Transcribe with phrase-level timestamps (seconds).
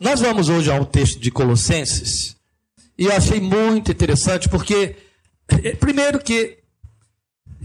[0.00, 2.34] Nós vamos hoje a um texto de Colossenses
[2.96, 4.96] e eu achei muito interessante porque,
[5.62, 6.56] eh, primeiro, que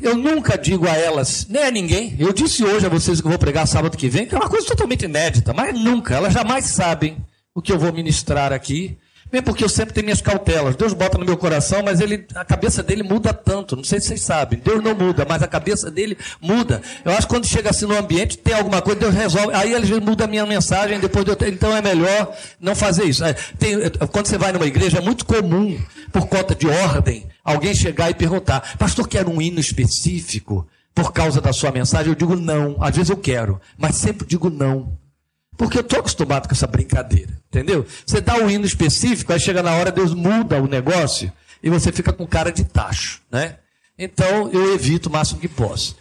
[0.01, 3.39] eu nunca digo a elas, nem a ninguém, eu disse hoje a vocês que vou
[3.39, 7.15] pregar sábado que vem, que é uma coisa totalmente inédita, mas nunca, elas jamais sabem
[7.53, 8.97] o que eu vou ministrar aqui,
[9.31, 10.75] mesmo porque eu sempre tenho minhas cautelas.
[10.75, 13.75] Deus bota no meu coração, mas ele, a cabeça dele muda tanto.
[13.75, 14.59] Não sei se vocês sabem.
[14.59, 16.81] Deus não muda, mas a cabeça dele muda.
[17.03, 19.53] Eu acho que quando chega assim no ambiente, tem alguma coisa, Deus resolve.
[19.53, 23.23] Aí ele muda a minha mensagem, depois eu, então é melhor não fazer isso.
[23.23, 23.77] É, tem,
[24.11, 25.77] quando você vai numa igreja, é muito comum,
[26.11, 31.41] por conta de ordem, alguém chegar e perguntar: Pastor, quer um hino específico por causa
[31.41, 32.09] da sua mensagem?
[32.09, 32.77] Eu digo não.
[32.79, 34.97] Às vezes eu quero, mas sempre digo não.
[35.57, 37.85] Porque eu estou acostumado com essa brincadeira, entendeu?
[38.05, 41.31] Você dá um hino específico, aí chega na hora, Deus muda o negócio
[41.63, 43.57] e você fica com cara de tacho, né?
[43.97, 45.95] Então eu evito o máximo que posso.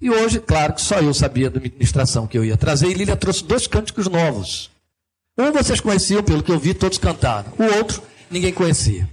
[0.00, 3.16] E hoje, claro que só eu sabia da ministração que eu ia trazer, e Lília
[3.16, 4.70] trouxe dois cânticos novos.
[5.36, 7.52] Um vocês conheciam, pelo que eu vi, todos cantaram.
[7.58, 9.08] O outro, ninguém conhecia.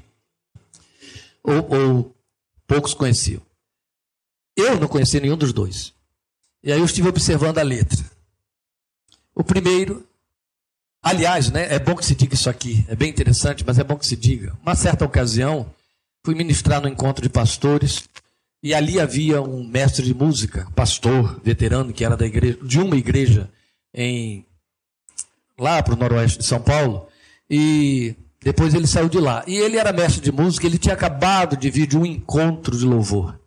[1.43, 2.15] Ou, ou
[2.67, 3.41] poucos conheciam.
[4.55, 5.93] Eu não conhecia nenhum dos dois.
[6.63, 8.03] E aí eu estive observando a letra.
[9.35, 10.07] O primeiro,
[11.03, 13.97] aliás, né, é bom que se diga isso aqui, é bem interessante, mas é bom
[13.97, 14.57] que se diga.
[14.63, 15.69] Uma certa ocasião,
[16.23, 18.05] fui ministrar no encontro de pastores
[18.63, 22.95] e ali havia um mestre de música, pastor, veterano, que era da igreja, de uma
[22.95, 23.49] igreja
[23.93, 24.45] em
[25.57, 27.07] lá para o noroeste de São Paulo,
[27.49, 29.43] e depois ele saiu de lá.
[29.47, 32.85] E ele era mestre de música, ele tinha acabado de vir de um encontro de
[32.85, 33.39] louvor.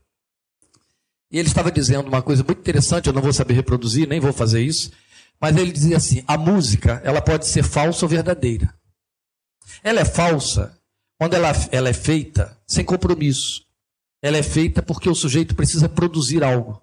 [1.30, 4.32] E ele estava dizendo uma coisa muito interessante, eu não vou saber reproduzir, nem vou
[4.32, 4.90] fazer isso.
[5.40, 8.74] Mas ele dizia assim: a música ela pode ser falsa ou verdadeira.
[9.82, 10.76] Ela é falsa
[11.18, 13.66] quando ela, ela é feita sem compromisso.
[14.20, 16.82] Ela é feita porque o sujeito precisa produzir algo.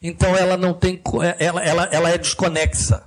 [0.00, 1.02] Então ela não tem,
[1.38, 3.04] ela, ela, ela é desconexa.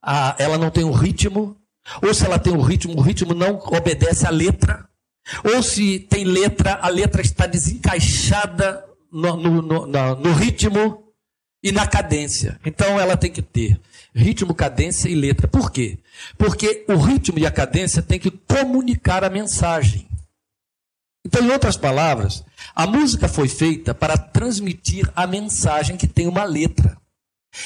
[0.00, 1.56] A, ela não tem um ritmo.
[2.02, 4.88] Ou se ela tem um ritmo, o ritmo não obedece à letra.
[5.44, 11.05] Ou se tem letra, a letra está desencaixada no, no, no, no ritmo
[11.62, 12.58] e na cadência.
[12.64, 13.80] Então ela tem que ter
[14.14, 15.46] ritmo, cadência e letra.
[15.46, 15.98] Por quê?
[16.38, 20.08] Porque o ritmo e a cadência têm que comunicar a mensagem.
[21.24, 26.44] Então, em outras palavras, a música foi feita para transmitir a mensagem que tem uma
[26.44, 26.96] letra.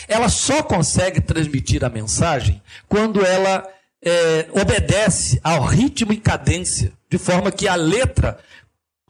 [0.09, 3.69] Ela só consegue transmitir a mensagem quando ela
[4.03, 8.39] é, obedece ao ritmo e cadência, de forma que a letra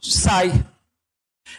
[0.01, 0.51] sai.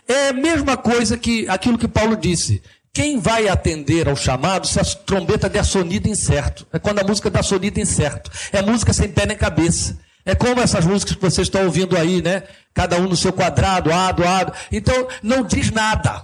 [0.07, 2.63] É a mesma coisa que aquilo que Paulo disse.
[2.95, 6.67] Quem vai atender ao chamado se a trombeta der sonido incerto?
[6.71, 8.31] É quando a música dá sonido incerto.
[8.53, 9.99] É música sem pé nem cabeça.
[10.27, 12.43] É como essas músicas que vocês estão ouvindo aí, né?
[12.75, 14.53] Cada um no seu quadrado, ado, ado.
[14.71, 16.23] Então, não diz nada.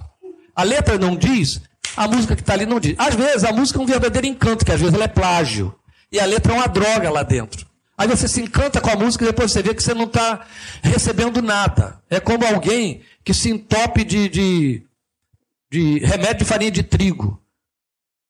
[0.55, 1.59] A letra não diz,
[1.97, 2.93] a música que está ali não diz.
[2.99, 5.73] Às vezes, a música é um verdadeiro encanto, que às vezes ela é plágio.
[6.11, 7.65] E a letra é uma droga lá dentro.
[7.97, 10.45] Aí você se encanta com a música e depois você vê que você não está
[10.83, 11.99] recebendo nada.
[12.09, 14.83] É como alguém que se entope de, de
[15.71, 17.41] de remédio de farinha de trigo,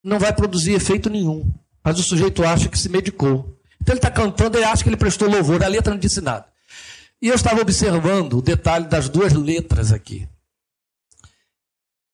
[0.02, 1.52] não vai produzir efeito nenhum.
[1.82, 3.58] Mas o sujeito acha que se medicou.
[3.80, 5.62] Então ele está cantando e acha que ele prestou louvor.
[5.62, 6.46] A letra não disse nada.
[7.22, 10.28] E eu estava observando o detalhe das duas letras aqui.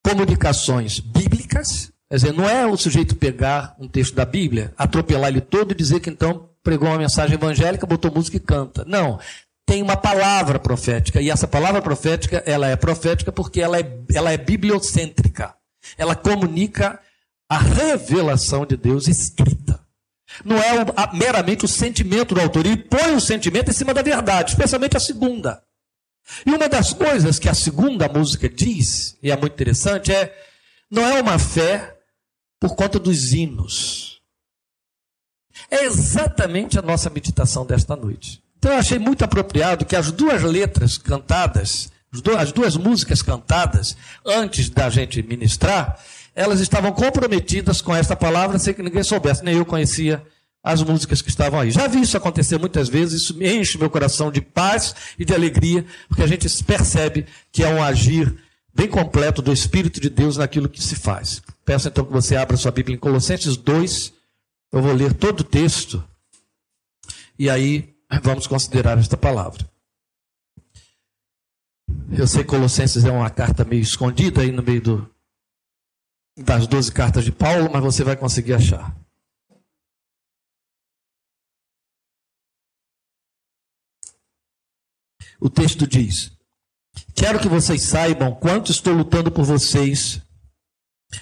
[0.04, 5.41] Comunicações bíblicas, quer dizer, não é o sujeito pegar um texto da Bíblia, atropelar ele
[5.41, 8.84] todo e dizer que então pregou uma mensagem evangélica, botou música e canta.
[8.84, 9.19] Não
[9.66, 11.21] tem uma palavra profética.
[11.21, 15.54] E essa palavra profética, ela é profética porque ela é, ela é bibliocêntrica.
[15.99, 17.00] Ela comunica
[17.49, 19.84] a revelação de Deus escrita.
[20.44, 22.65] Não é o, a, meramente o sentimento do autor.
[22.65, 25.62] Ele põe o sentimento em cima da verdade, especialmente a segunda.
[26.44, 30.32] E uma das coisas que a segunda música diz, e é muito interessante, é:
[30.91, 31.97] não é uma fé
[32.60, 34.21] por conta dos hinos.
[35.71, 38.43] É exatamente a nossa meditação desta noite.
[38.59, 41.91] Então eu achei muito apropriado que as duas letras cantadas,
[42.39, 45.99] as duas músicas cantadas, antes da gente ministrar,
[46.34, 50.22] elas estavam comprometidas com esta palavra sem que ninguém soubesse, nem eu conhecia
[50.62, 51.70] as músicas que estavam aí.
[51.70, 55.87] Já vi isso acontecer muitas vezes, isso enche meu coração de paz e de alegria,
[56.08, 58.37] porque a gente percebe que é um agir
[58.75, 61.41] bem completo do Espírito de Deus naquilo que se faz.
[61.64, 64.12] Peço então que você abra sua Bíblia em Colossenses 2,
[64.73, 66.03] eu vou ler todo o texto,
[67.38, 69.69] e aí vamos considerar esta palavra.
[72.17, 75.14] Eu sei que Colossenses é uma carta meio escondida aí no meio do,
[76.37, 78.94] das 12 cartas de Paulo, mas você vai conseguir achar.
[85.41, 86.32] O texto diz:
[87.14, 90.20] Quero que vocês saibam quanto estou lutando por vocês,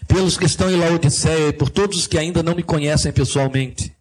[0.06, 3.94] pelos que estão em Laodiceia e por todos os que ainda não me conhecem pessoalmente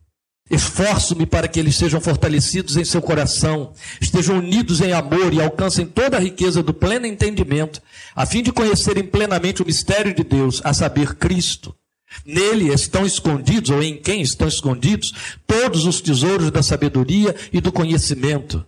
[0.54, 5.84] Esforço-me para que eles sejam fortalecidos em seu coração, estejam unidos em amor e alcancem
[5.84, 7.82] toda a riqueza do pleno entendimento,
[8.16, 11.76] a fim de conhecerem plenamente o mistério de Deus, a saber, Cristo.
[12.24, 15.12] Nele estão escondidos, ou em quem estão escondidos,
[15.48, 18.64] todos os tesouros da sabedoria e do conhecimento.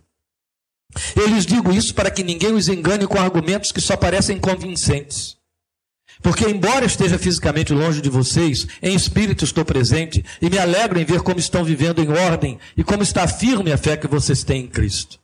[1.14, 5.35] Eu lhes digo isso para que ninguém os engane com argumentos que só parecem convincentes.
[6.22, 11.04] Porque, embora esteja fisicamente longe de vocês, em espírito estou presente e me alegro em
[11.04, 14.64] ver como estão vivendo em ordem e como está firme a fé que vocês têm
[14.64, 15.18] em Cristo.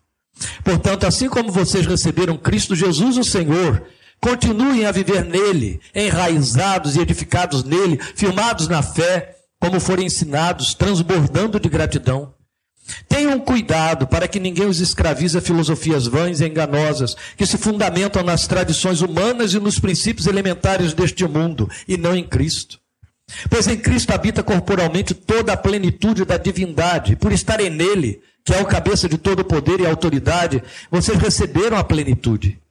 [0.64, 3.82] Portanto, assim como vocês receberam Cristo Jesus, o Senhor,
[4.20, 11.58] continuem a viver nele, enraizados e edificados nele, firmados na fé, como forem ensinados, transbordando
[11.58, 12.34] de gratidão.
[13.08, 18.22] Tenham cuidado para que ninguém os escravize a filosofias vãs e enganosas, que se fundamentam
[18.22, 22.80] nas tradições humanas e nos princípios elementares deste mundo, e não em Cristo.
[23.48, 28.60] Pois em Cristo habita corporalmente toda a plenitude da divindade, por estarem nele, que é
[28.60, 32.61] o cabeça de todo poder e autoridade, vocês receberam a plenitude.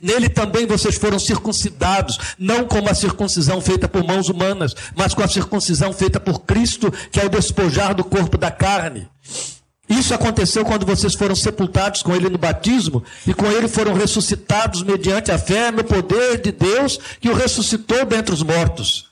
[0.00, 5.22] Nele também vocês foram circuncidados, não com a circuncisão feita por mãos humanas, mas com
[5.22, 9.08] a circuncisão feita por Cristo, que é o despojar do corpo da carne.
[9.88, 14.82] Isso aconteceu quando vocês foram sepultados com ele no batismo e com ele foram ressuscitados
[14.82, 19.11] mediante a fé no poder de Deus que o ressuscitou dentre os mortos.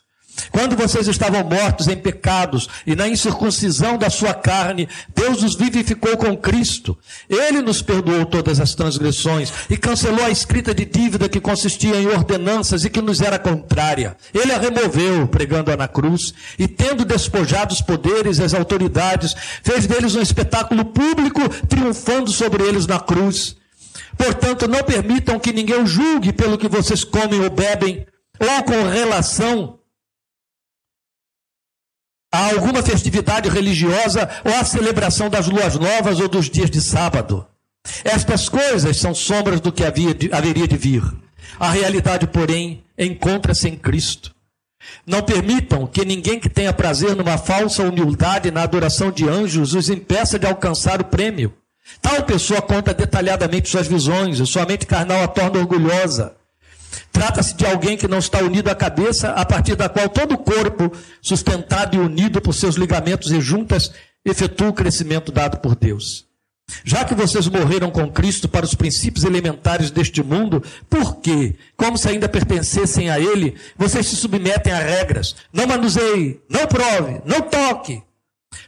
[0.50, 6.16] Quando vocês estavam mortos em pecados e na incircuncisão da sua carne, Deus os vivificou
[6.16, 6.96] com Cristo.
[7.28, 12.06] Ele nos perdoou todas as transgressões e cancelou a escrita de dívida que consistia em
[12.06, 14.16] ordenanças e que nos era contrária.
[14.32, 19.86] Ele a removeu, pregando-a na cruz, e tendo despojado os poderes e as autoridades, fez
[19.86, 23.56] deles um espetáculo público, triunfando sobre eles na cruz.
[24.16, 28.06] Portanto, não permitam que ninguém julgue pelo que vocês comem ou bebem,
[28.38, 29.79] ou com relação
[32.32, 37.46] a alguma festividade religiosa ou a celebração das luas novas ou dos dias de sábado.
[38.04, 41.02] Estas coisas são sombras do que havia de, haveria de vir.
[41.58, 44.34] A realidade, porém, encontra-se em Cristo.
[45.06, 49.90] Não permitam que ninguém que tenha prazer numa falsa humildade na adoração de anjos os
[49.90, 51.52] impeça de alcançar o prêmio.
[52.00, 56.34] Tal pessoa conta detalhadamente suas visões, e sua mente carnal a torna orgulhosa.
[57.12, 60.38] Trata-se de alguém que não está unido à cabeça, a partir da qual todo o
[60.38, 63.92] corpo, sustentado e unido por seus ligamentos e juntas,
[64.24, 66.30] efetua o crescimento dado por Deus.
[66.84, 71.56] Já que vocês morreram com Cristo para os princípios elementares deste mundo, por quê?
[71.76, 75.34] Como se ainda pertencessem a Ele, vocês se submetem a regras.
[75.52, 78.02] Não manuseie, não prove, não toque.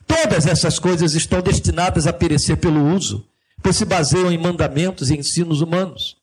[0.07, 3.27] Todas essas coisas estão destinadas a perecer pelo uso,
[3.63, 6.17] pois se baseiam em mandamentos e ensinos humanos.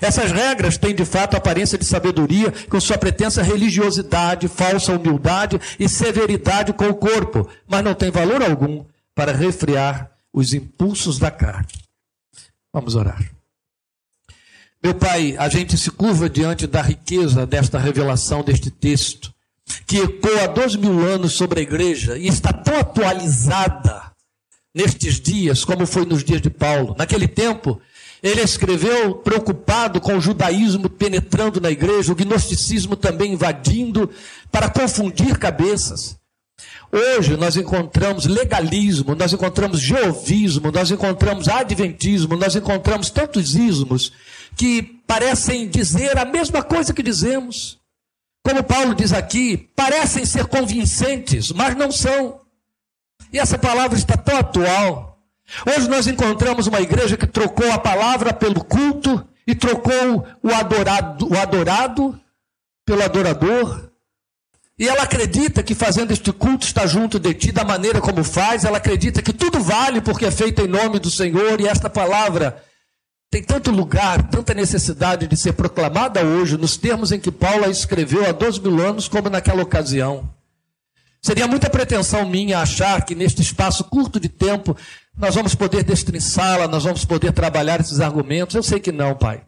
[0.00, 5.88] Essas regras têm de fato aparência de sabedoria, com sua pretensa religiosidade, falsa humildade e
[5.88, 8.84] severidade com o corpo, mas não tem valor algum
[9.14, 11.68] para refrear os impulsos da carne.
[12.72, 13.18] Vamos orar.
[14.82, 19.32] Meu Pai, a gente se curva diante da riqueza desta revelação, deste texto,
[19.86, 24.12] que ecoa há dois mil anos sobre a igreja e está tão atualizada
[24.74, 26.94] nestes dias como foi nos dias de Paulo.
[26.98, 27.80] Naquele tempo,
[28.22, 34.10] ele escreveu preocupado com o judaísmo penetrando na igreja, o gnosticismo também invadindo,
[34.50, 36.16] para confundir cabeças.
[36.90, 44.12] Hoje nós encontramos legalismo, nós encontramos jeovismo, nós encontramos adventismo, nós encontramos tantos ismos
[44.56, 47.78] que parecem dizer a mesma coisa que dizemos.
[48.42, 52.40] Como Paulo diz aqui, parecem ser convincentes, mas não são.
[53.32, 55.05] E essa palavra está tão atual.
[55.66, 61.28] Hoje nós encontramos uma igreja que trocou a palavra pelo culto e trocou o adorado,
[61.28, 62.20] o adorado
[62.84, 63.90] pelo adorador.
[64.78, 68.64] E ela acredita que fazendo este culto está junto de ti da maneira como faz,
[68.64, 72.62] ela acredita que tudo vale porque é feito em nome do Senhor e esta palavra
[73.30, 77.68] tem tanto lugar, tanta necessidade de ser proclamada hoje, nos termos em que Paulo a
[77.68, 80.28] escreveu há dois mil anos, como naquela ocasião.
[81.20, 84.76] Seria muita pretensão minha achar que neste espaço curto de tempo
[85.16, 88.54] nós vamos poder destrinçá-la, nós vamos poder trabalhar esses argumentos.
[88.54, 89.42] Eu sei que não, Pai.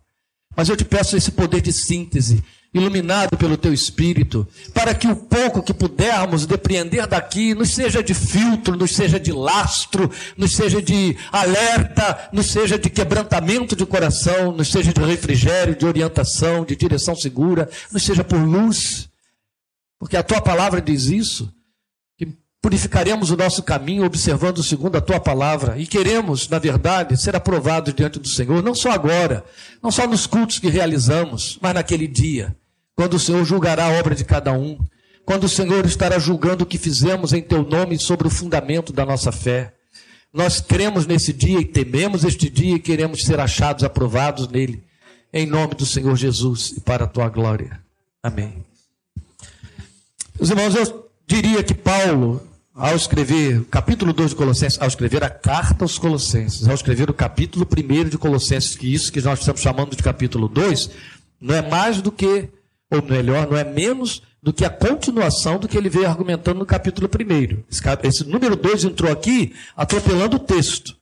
[0.56, 5.14] Mas eu te peço esse poder de síntese, iluminado pelo teu espírito, para que o
[5.14, 10.80] pouco que pudermos depreender daqui nos seja de filtro, nos seja de lastro, nos seja
[10.82, 16.75] de alerta, nos seja de quebrantamento de coração, nos seja de refrigério, de orientação, de
[16.75, 19.08] direção segura, nos seja por luz.
[19.98, 21.52] Porque a tua palavra diz isso
[22.60, 27.94] purificaremos o nosso caminho observando segundo a tua palavra e queremos, na verdade, ser aprovados
[27.94, 29.44] diante do Senhor, não só agora,
[29.82, 32.56] não só nos cultos que realizamos, mas naquele dia,
[32.96, 34.78] quando o Senhor julgará a obra de cada um,
[35.24, 39.04] quando o Senhor estará julgando o que fizemos em teu nome sobre o fundamento da
[39.04, 39.74] nossa fé.
[40.32, 44.82] Nós cremos nesse dia e tememos este dia e queremos ser achados aprovados nele,
[45.32, 47.80] em nome do Senhor Jesus e para a tua glória.
[48.22, 48.64] Amém.
[50.38, 52.42] Meus irmãos, eu diria que Paulo,
[52.75, 57.11] ao escrever o capítulo 2 de Colossenses, ao escrever a carta aos Colossenses, ao escrever
[57.11, 60.90] o capítulo 1 de Colossenses, que isso que nós estamos chamando de capítulo 2,
[61.38, 62.49] não é mais do que,
[62.90, 66.66] ou melhor, não é menos do que a continuação do que ele veio argumentando no
[66.66, 67.64] capítulo 1.
[67.70, 70.97] Esse, esse número 2 entrou aqui atropelando o texto.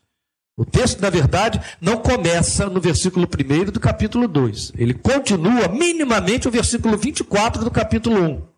[0.56, 4.72] O texto, na verdade, não começa no versículo 1 do capítulo 2.
[4.76, 8.55] Ele continua minimamente o versículo 24 do capítulo 1.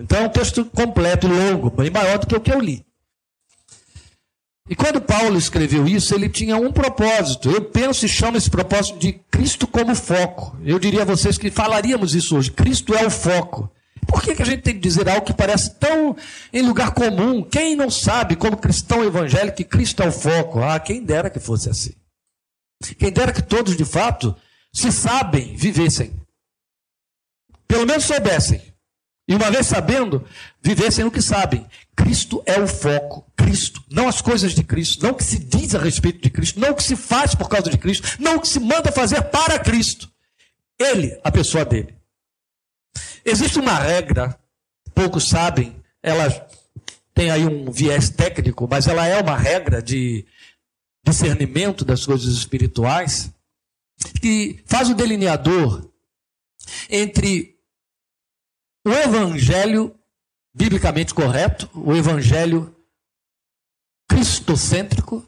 [0.00, 2.86] Então é um texto completo, longo, bem maior do que o que eu li.
[4.70, 7.50] E quando Paulo escreveu isso, ele tinha um propósito.
[7.50, 10.58] Eu penso e chamo esse propósito de Cristo como foco.
[10.62, 12.50] Eu diria a vocês que falaríamos isso hoje.
[12.50, 13.70] Cristo é o foco.
[14.06, 16.14] Por que, que a gente tem que dizer algo que parece tão
[16.52, 17.42] em lugar comum?
[17.42, 20.62] Quem não sabe, como cristão evangélico, que Cristo é o foco?
[20.62, 21.92] Ah, quem dera que fosse assim.
[22.98, 24.36] Quem dera que todos, de fato,
[24.72, 26.12] se sabem, vivessem.
[27.66, 28.62] Pelo menos soubessem.
[29.28, 30.26] E uma vez sabendo,
[30.62, 31.66] vivessem o que sabem.
[31.94, 33.30] Cristo é o foco.
[33.36, 36.58] Cristo, não as coisas de Cristo, não o que se diz a respeito de Cristo,
[36.58, 39.20] não o que se faz por causa de Cristo, não o que se manda fazer
[39.24, 40.10] para Cristo.
[40.78, 41.94] Ele, a pessoa dele.
[43.22, 44.38] Existe uma regra,
[44.94, 46.48] poucos sabem, ela
[47.12, 50.24] tem aí um viés técnico, mas ela é uma regra de
[51.04, 53.30] discernimento das coisas espirituais,
[54.20, 55.90] que faz o delineador
[56.88, 57.57] entre
[58.88, 59.94] o evangelho
[60.54, 62.74] biblicamente correto, o evangelho
[64.08, 65.24] cristocêntrico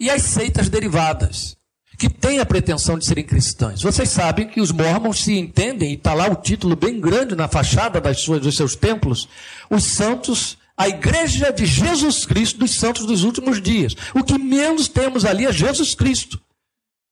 [0.00, 1.56] e as seitas derivadas,
[1.98, 3.82] que têm a pretensão de serem cristãs.
[3.82, 7.48] Vocês sabem que os mormons se entendem, e está lá o título bem grande na
[7.48, 9.28] fachada das suas, dos seus templos,
[9.68, 13.94] os santos, a igreja de Jesus Cristo dos santos dos últimos dias.
[14.14, 16.40] O que menos temos ali é Jesus Cristo.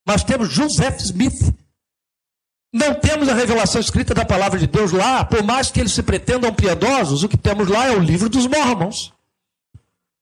[0.06, 1.52] Mas temos Joseph Smith,
[2.72, 6.02] não temos a revelação escrita da palavra de Deus lá, por mais que eles se
[6.02, 9.12] pretendam piedosos, o que temos lá é o livro dos Mormons.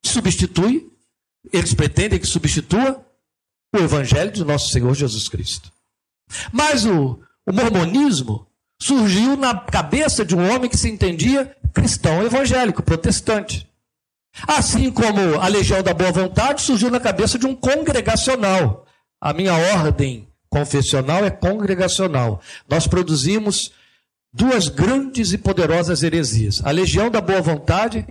[0.05, 0.91] Substitui,
[1.53, 3.05] eles pretendem que substitua
[3.75, 5.73] o evangelho de nosso Senhor Jesus Cristo.
[6.53, 8.47] Mas o, o mormonismo
[8.81, 13.69] surgiu na cabeça de um homem que se entendia cristão evangélico, protestante.
[14.47, 18.87] Assim como a Legião da Boa Vontade surgiu na cabeça de um congregacional.
[19.21, 22.40] A minha ordem confessional é congregacional.
[22.68, 23.73] Nós produzimos
[24.32, 28.06] duas grandes e poderosas heresias: a Legião da Boa Vontade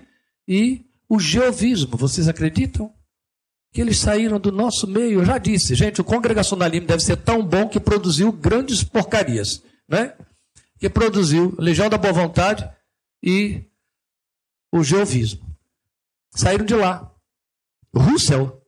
[0.46, 1.96] e o Geovismo.
[1.96, 2.94] Vocês acreditam?
[3.72, 5.22] Que eles saíram do nosso meio.
[5.22, 10.14] Eu já disse, gente, o congregacionalismo deve ser tão bom que produziu grandes porcarias, né?
[10.78, 12.70] Que produziu a Legião da Boa Vontade
[13.24, 13.64] e
[14.70, 15.42] o Geovismo.
[16.36, 17.10] Saíram de lá.
[17.96, 18.62] Russell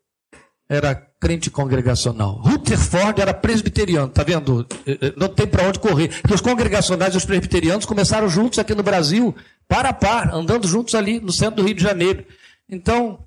[0.69, 2.39] era crente congregacional.
[2.43, 4.63] Rutherford era presbiteriano, tá vendo?
[4.85, 6.09] Eh, eh, não tem para onde correr.
[6.21, 9.35] Porque os congregacionais e os presbiterianos começaram juntos aqui no Brasil,
[9.67, 12.23] par a par, andando juntos ali no centro do Rio de Janeiro.
[12.69, 13.17] Então,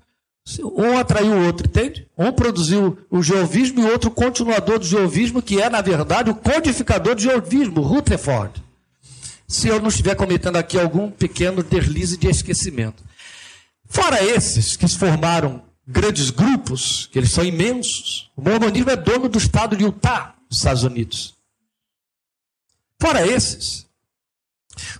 [0.77, 2.07] um atraiu o outro, entende?
[2.17, 6.35] Um produziu o geovismo e o outro continuador do geovismo, que é, na verdade, o
[6.35, 8.63] codificador do geovismo, Rutherford.
[9.45, 13.03] Se eu não estiver cometendo aqui algum pequeno deslize de esquecimento.
[13.89, 18.29] Fora esses que se formaram grandes grupos, que eles são imensos.
[18.37, 21.33] O mormonismo é dono do estado de Utah, dos Estados Unidos.
[23.01, 23.87] Fora esses,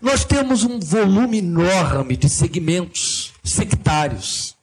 [0.02, 4.58] nós temos um volume enorme de segmentos sectários.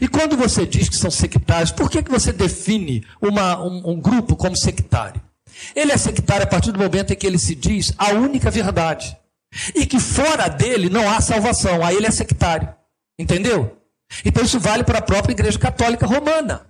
[0.00, 4.00] E quando você diz que são sectários, por que, que você define uma, um, um
[4.00, 5.20] grupo como sectário?
[5.76, 9.16] Ele é sectário a partir do momento em que ele se diz a única verdade.
[9.74, 11.84] E que fora dele não há salvação.
[11.84, 12.68] Aí ele é sectário.
[13.18, 13.79] Entendeu?
[14.24, 16.66] Então isso vale para a própria Igreja Católica Romana.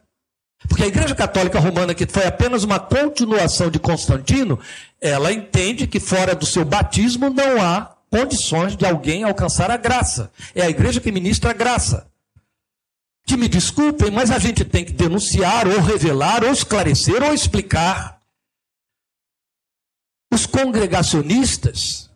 [0.69, 4.59] Porque a Igreja Católica Romana, que foi apenas uma continuação de Constantino,
[5.01, 10.31] ela entende que fora do seu batismo não há condições de alguém alcançar a graça.
[10.55, 12.11] É a igreja que ministra a graça.
[13.25, 18.19] Que me desculpem, mas a gente tem que denunciar, ou revelar, ou esclarecer, ou explicar.
[20.33, 22.11] Os congregacionistas,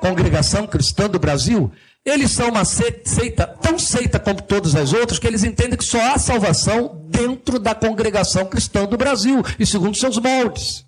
[0.00, 1.72] Congregação Cristã do Brasil,
[2.04, 6.00] eles são uma seita, tão seita como todas as outras, que eles entendem que só
[6.00, 10.84] há salvação dentro da congregação cristã do Brasil e segundo seus moldes.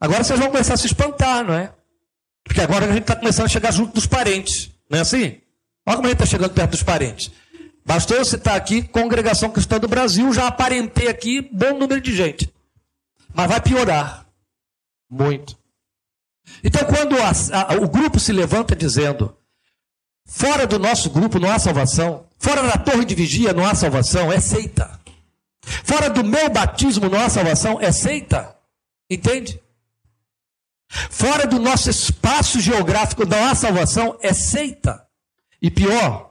[0.00, 1.74] Agora vocês vão começar a se espantar, não é?
[2.42, 5.42] Porque agora a gente está começando a chegar junto dos parentes, não é assim?
[5.86, 7.30] Olha como a gente está chegando perto dos parentes.
[7.84, 12.50] Bastou eu citar aqui Congregação Cristã do Brasil, já aparentei aqui bom número de gente.
[13.34, 14.26] Mas vai piorar.
[15.10, 15.59] Muito.
[16.62, 17.30] Então, quando a,
[17.72, 19.36] a, o grupo se levanta dizendo:
[20.26, 24.32] fora do nosso grupo não há salvação, fora da torre de vigia não há salvação,
[24.32, 24.98] é seita.
[25.84, 28.56] Fora do meu batismo não há salvação, é seita.
[29.08, 29.60] Entende?
[30.88, 35.04] Fora do nosso espaço geográfico não há salvação, é seita.
[35.62, 36.30] E pior,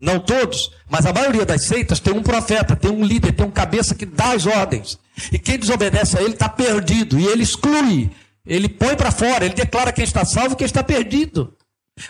[0.00, 3.50] não todos, mas a maioria das seitas tem um profeta, tem um líder, tem um
[3.50, 4.98] cabeça que dá as ordens.
[5.32, 7.18] E quem desobedece a ele está perdido.
[7.18, 8.10] E ele exclui,
[8.46, 11.56] ele põe para fora, ele declara quem está salvo e quem está perdido.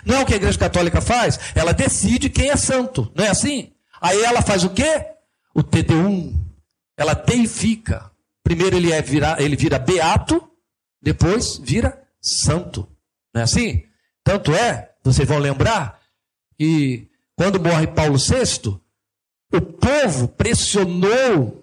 [0.04, 1.38] Não é o que a igreja católica faz?
[1.54, 3.72] Ela decide quem é santo, não é assim?
[4.00, 5.06] Aí ela faz o quê?
[5.54, 6.34] O TD1.
[6.98, 8.10] Ela deifica.
[8.42, 10.50] Primeiro ele, é vira, ele vira beato,
[11.02, 12.88] depois vira santo.
[13.34, 13.84] Não é assim?
[14.24, 16.00] Tanto é, vocês vão lembrar,
[16.58, 18.80] que quando morre Paulo VI,
[19.52, 21.55] o povo pressionou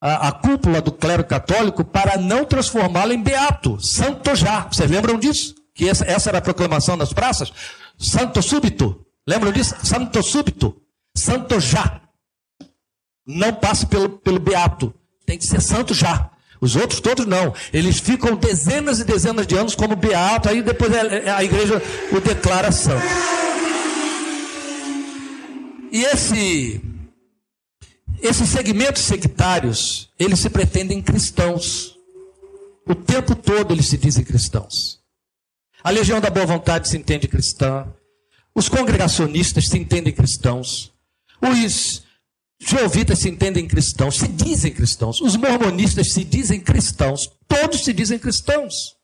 [0.00, 4.60] a, a cúpula do clero católico para não transformá-lo em beato, santo já.
[4.60, 5.54] Vocês lembram disso?
[5.74, 7.52] Que essa, essa era a proclamação nas praças?
[7.98, 9.04] Santo súbito.
[9.26, 9.74] Lembram disso?
[9.82, 10.80] Santo súbito.
[11.16, 12.00] Santo já.
[13.26, 14.94] Não passe pelo, pelo beato.
[15.26, 16.30] Tem que ser santo já.
[16.60, 17.54] Os outros todos não.
[17.72, 21.80] Eles ficam dezenas e dezenas de anos como beato, aí depois a, a igreja
[22.12, 23.06] o declara santo.
[25.92, 26.80] E esse,
[28.22, 31.96] esses segmentos sectários, eles se pretendem cristãos.
[32.86, 35.00] O tempo todo eles se dizem cristãos.
[35.82, 37.86] A Legião da Boa Vontade se entende cristã.
[38.54, 40.92] Os congregacionistas se entendem cristãos.
[41.40, 42.02] Os
[42.62, 45.20] Jeovitas se entendem cristãos, se dizem cristãos.
[45.20, 47.30] Os mormonistas se dizem cristãos.
[47.48, 48.96] Todos se dizem cristãos.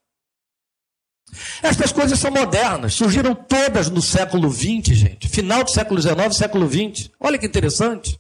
[1.63, 5.29] Estas coisas são modernas, surgiram todas no século XX, gente.
[5.29, 7.11] Final do século XIX, século XX.
[7.19, 8.19] Olha que interessante.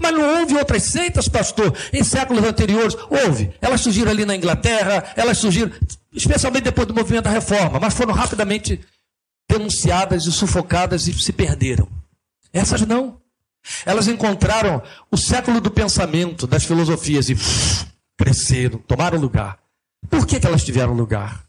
[0.00, 2.96] Mas não houve outras seitas, pastor, em séculos anteriores.
[3.08, 3.52] Houve.
[3.60, 5.72] Elas surgiram ali na Inglaterra, elas surgiram,
[6.12, 8.80] especialmente depois do movimento da reforma, mas foram rapidamente
[9.50, 11.88] denunciadas e sufocadas e se perderam.
[12.52, 13.20] Essas não.
[13.86, 17.36] Elas encontraram o século do pensamento, das filosofias e
[18.16, 19.58] cresceram, tomaram lugar.
[20.10, 21.44] Por que, que elas tiveram lugar?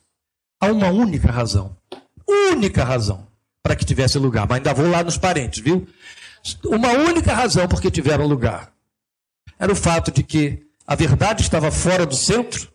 [0.62, 1.76] Há uma única razão.
[2.28, 3.28] Única razão
[3.64, 4.46] para que tivesse lugar.
[4.48, 5.88] Mas ainda vou lá nos parentes, viu?
[6.66, 8.72] Uma única razão porque tiveram lugar.
[9.58, 12.72] Era o fato de que a verdade estava fora do centro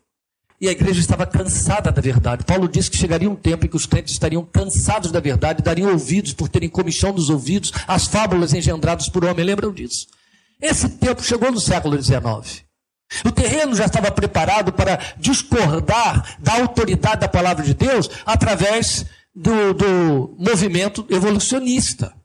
[0.61, 2.45] e a igreja estava cansada da verdade.
[2.45, 5.93] Paulo disse que chegaria um tempo em que os crentes estariam cansados da verdade, dariam
[5.93, 9.45] ouvidos por terem comichão dos ouvidos às fábulas engendradas por homem.
[9.45, 10.07] Lembram disso?
[10.61, 12.65] Esse tempo chegou no século XIX.
[13.25, 19.73] O terreno já estava preparado para discordar da autoridade da palavra de Deus através do,
[19.73, 22.18] do movimento evolucionista.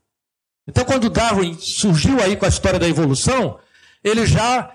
[0.67, 3.59] Então, quando Darwin surgiu aí com a história da evolução,
[4.03, 4.71] ele já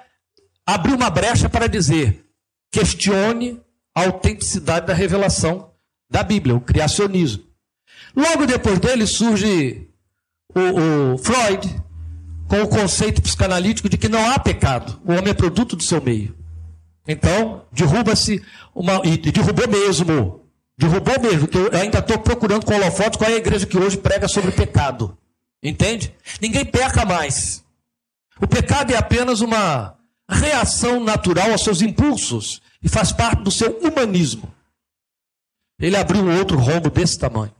[0.66, 2.24] abriu uma brecha para dizer:
[2.70, 3.60] questione
[3.94, 5.70] a autenticidade da revelação
[6.10, 7.44] da Bíblia, o criacionismo.
[8.14, 9.88] Logo depois dele surge
[10.54, 11.82] o, o Freud
[12.48, 16.00] com o conceito psicanalítico de que não há pecado, o homem é produto do seu
[16.00, 16.34] meio.
[17.06, 18.42] Então, derruba-se
[18.74, 19.00] uma.
[19.02, 20.42] E derrubou mesmo.
[20.76, 23.96] Derrubou mesmo, que eu ainda estou procurando com holofote qual é a igreja que hoje
[23.96, 25.16] prega sobre pecado.
[25.62, 26.14] Entende?
[26.40, 27.64] Ninguém peca mais.
[28.40, 29.96] O pecado é apenas uma
[30.28, 34.52] reação natural aos seus impulsos e faz parte do seu humanismo.
[35.80, 37.54] Ele abriu um outro rombo desse tamanho.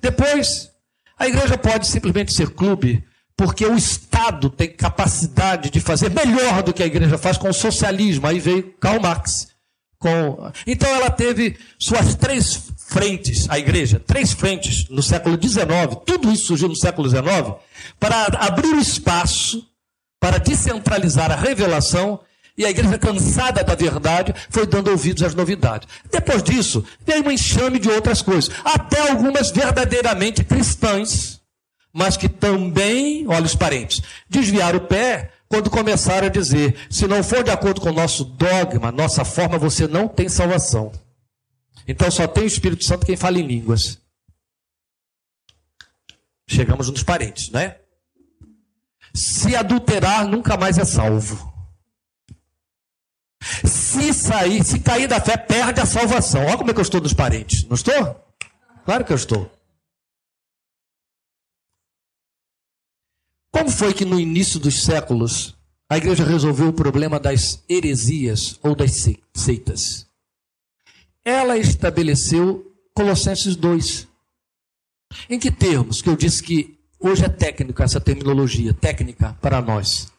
[0.00, 0.70] Depois,
[1.18, 3.04] a igreja pode simplesmente ser clube,
[3.36, 7.54] porque o Estado tem capacidade de fazer melhor do que a igreja faz com o
[7.54, 8.26] socialismo.
[8.26, 9.48] Aí veio Karl Marx.
[9.98, 10.50] Com...
[10.66, 16.46] Então ela teve suas três frentes, a igreja, três frentes no século XIX, tudo isso
[16.46, 17.54] surgiu no século XIX,
[17.98, 19.64] para abrir o espaço
[20.20, 22.20] para descentralizar a revelação
[22.58, 25.88] e a igreja, cansada da verdade, foi dando ouvidos às novidades.
[26.10, 31.40] Depois disso, veio um enxame de outras coisas, até algumas verdadeiramente cristãs,
[31.90, 37.24] mas que também, olha os parentes, desviaram o pé quando começaram a dizer: se não
[37.24, 40.92] for de acordo com o nosso dogma, nossa forma, você não tem salvação.
[41.86, 43.98] Então só tem o Espírito Santo quem fala em línguas.
[46.48, 47.78] Chegamos nos parentes, né?
[49.14, 51.50] Se adulterar, nunca mais é salvo.
[53.64, 56.44] Se sair, se cair da fé, perde a salvação.
[56.46, 57.64] Olha como é que eu estou nos parentes.
[57.64, 58.24] Não estou?
[58.84, 59.50] Claro que eu estou.
[63.50, 65.56] Como foi que no início dos séculos
[65.88, 68.92] a igreja resolveu o problema das heresias ou das
[69.34, 70.09] seitas?
[71.30, 74.08] Ela estabeleceu Colossenses 2.
[75.28, 76.02] Em que termos?
[76.02, 80.12] Que eu disse que hoje é técnica essa terminologia, técnica para nós.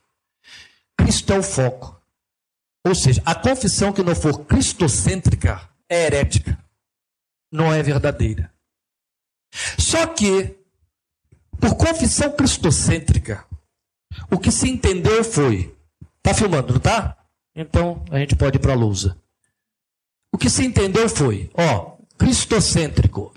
[0.97, 2.01] Cristo é o foco.
[2.87, 6.57] Ou seja, a confissão que não for cristocêntrica é herética.
[7.51, 8.49] não é verdadeira.
[9.77, 10.55] Só que,
[11.59, 13.45] por confissão cristocêntrica,
[14.31, 15.75] o que se entendeu foi.
[16.23, 17.17] Tá filmando, não tá?
[17.53, 19.21] Então a gente pode ir para a lousa.
[20.31, 23.33] O que se entendeu foi, ó, cristocêntrico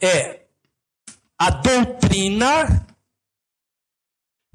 [0.00, 0.46] é
[1.38, 2.86] a doutrina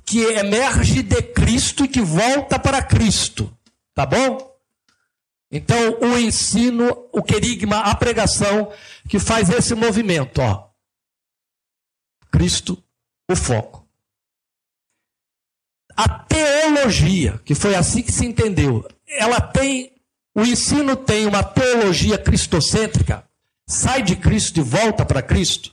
[0.06, 3.56] que emerge de Cristo e que volta para Cristo.
[3.93, 4.56] Tá bom?
[5.52, 8.71] Então, o ensino, o querigma, a pregação
[9.08, 10.69] que faz esse movimento, ó.
[12.32, 12.84] Cristo,
[13.30, 13.88] o foco.
[15.95, 19.94] A teologia, que foi assim que se entendeu, ela tem,
[20.36, 23.24] o ensino tem uma teologia cristocêntrica,
[23.65, 25.71] sai de Cristo e volta para Cristo,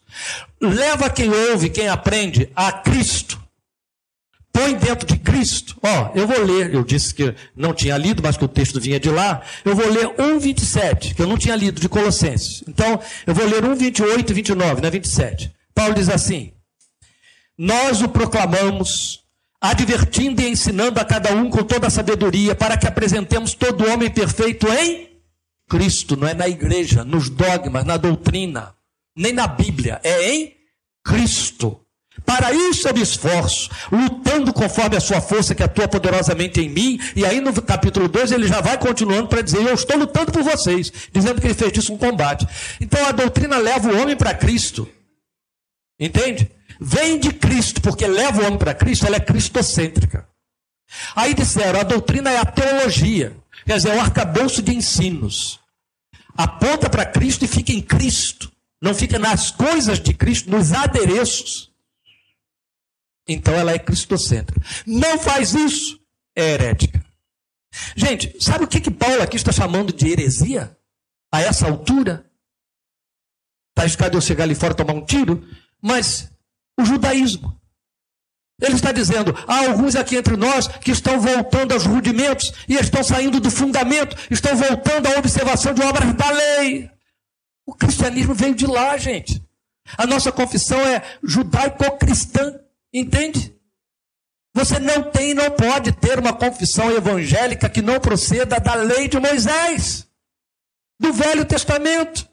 [0.61, 3.42] leva quem ouve, quem aprende a Cristo
[4.53, 5.77] põe dentro de Cristo.
[5.83, 9.01] Ó, eu vou ler, eu disse que não tinha lido, mas que o texto vinha
[9.01, 9.42] de lá.
[9.64, 12.62] Eu vou ler 1,27, que eu não tinha lido de Colossenses.
[12.68, 15.51] Então, eu vou ler 1,28 e 29, não é 27.
[15.75, 16.53] Paulo diz assim:
[17.57, 19.21] Nós o proclamamos,
[19.62, 24.11] advertindo e ensinando a cada um com toda a sabedoria, para que apresentemos todo homem
[24.11, 25.09] perfeito em
[25.70, 28.75] Cristo, não é na igreja, nos dogmas, na doutrina,
[29.16, 30.53] nem na Bíblia, é em
[31.05, 31.79] Cristo.
[32.27, 37.01] Para isso eu me esforço, lutando conforme a sua força que atua poderosamente em mim.
[37.16, 40.42] E aí no capítulo 2 ele já vai continuando para dizer: Eu estou lutando por
[40.42, 42.46] vocês, dizendo que ele fez disso um combate.
[42.81, 44.88] Então a doutrina leva o homem para Cristo.
[45.98, 46.51] Entende?
[46.85, 50.29] Vem de Cristo, porque leva o homem para Cristo, ela é cristocêntrica.
[51.14, 55.61] Aí disseram: a doutrina é a teologia, quer dizer, é o arcabouço de ensinos.
[56.37, 58.51] Aponta para Cristo e fica em Cristo.
[58.81, 61.71] Não fica nas coisas de Cristo, nos adereços.
[63.29, 64.61] Então ela é cristocêntrica.
[64.85, 66.01] Não faz isso,
[66.35, 67.05] é herética.
[67.95, 70.77] Gente, sabe o que, que Paulo aqui está chamando de heresia?
[71.31, 72.29] A essa altura?
[73.71, 75.47] Está escado eu chegar ali fora tomar um tiro?
[75.81, 76.32] Mas
[76.78, 77.61] o judaísmo.
[78.61, 83.02] Ele está dizendo: há alguns aqui entre nós que estão voltando aos rudimentos e estão
[83.02, 86.90] saindo do fundamento, estão voltando à observação de obras da lei.
[87.66, 89.42] O cristianismo veio de lá, gente.
[89.98, 92.58] A nossa confissão é judaico-cristã.
[92.92, 93.56] Entende?
[94.54, 99.18] Você não tem não pode ter uma confissão evangélica que não proceda da lei de
[99.18, 100.06] Moisés,
[101.00, 102.28] do Velho Testamento.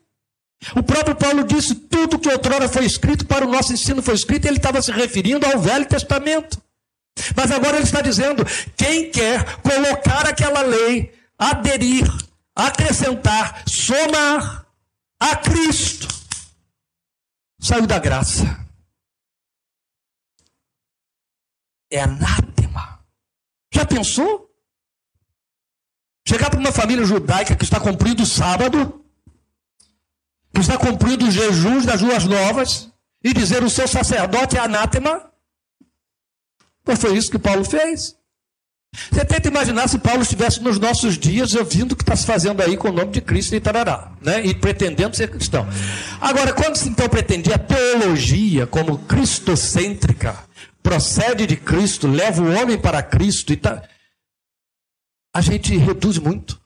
[0.75, 4.45] O próprio Paulo disse: tudo que outrora foi escrito para o nosso ensino foi escrito,
[4.45, 6.61] ele estava se referindo ao Velho Testamento.
[7.35, 8.43] Mas agora ele está dizendo:
[8.75, 12.05] quem quer colocar aquela lei, aderir,
[12.55, 14.65] acrescentar, somar
[15.19, 16.07] a Cristo,
[17.59, 18.69] saiu da graça.
[21.91, 23.03] é anátema.
[23.73, 24.49] Já pensou?
[26.27, 28.98] Chegar para uma família judaica que está cumprindo o sábado,
[30.59, 32.89] está cumprindo os jejuns das luas novas,
[33.23, 35.29] e dizer o seu sacerdote é anátema?
[36.83, 38.17] Pois foi isso que Paulo fez.
[39.11, 42.61] Você tenta imaginar se Paulo estivesse nos nossos dias ouvindo o que está se fazendo
[42.61, 44.43] aí com o nome de Cristo e tarará, né?
[44.43, 45.67] e pretendendo ser cristão.
[46.19, 50.35] Agora, quando se então pretendia a teologia como cristocêntrica,
[50.81, 53.83] procede de Cristo, leva o homem para Cristo e tá...
[55.35, 56.59] a gente reduz muito.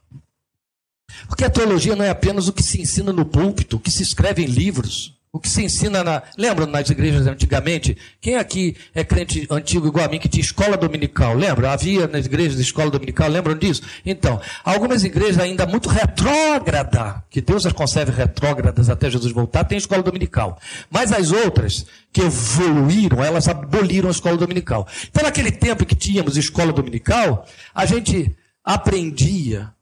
[1.27, 4.03] Porque a teologia não é apenas o que se ensina no púlpito, o que se
[4.03, 6.21] escreve em livros, o que se ensina na.
[6.37, 7.97] Lembra nas igrejas antigamente?
[8.21, 11.33] Quem aqui é crente antigo igual a mim que tinha escola dominical?
[11.33, 11.71] Lembra?
[11.71, 13.81] Havia nas igrejas escola dominical, lembram disso?
[14.05, 19.75] Então, algumas igrejas ainda muito retrógrada, que Deus as conserve retrógradas até Jesus voltar, tem
[19.75, 20.59] escola dominical.
[20.91, 24.87] Mas as outras que evoluíram, elas aboliram a escola dominical.
[25.09, 29.73] Então, naquele tempo que tínhamos escola dominical, a gente aprendia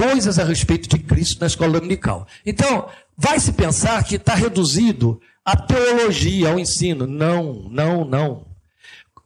[0.00, 2.26] coisas a respeito de Cristo na escola dominical.
[2.46, 7.06] Então, vai se pensar que está reduzido a teologia, ao ensino.
[7.06, 8.46] Não, não, não.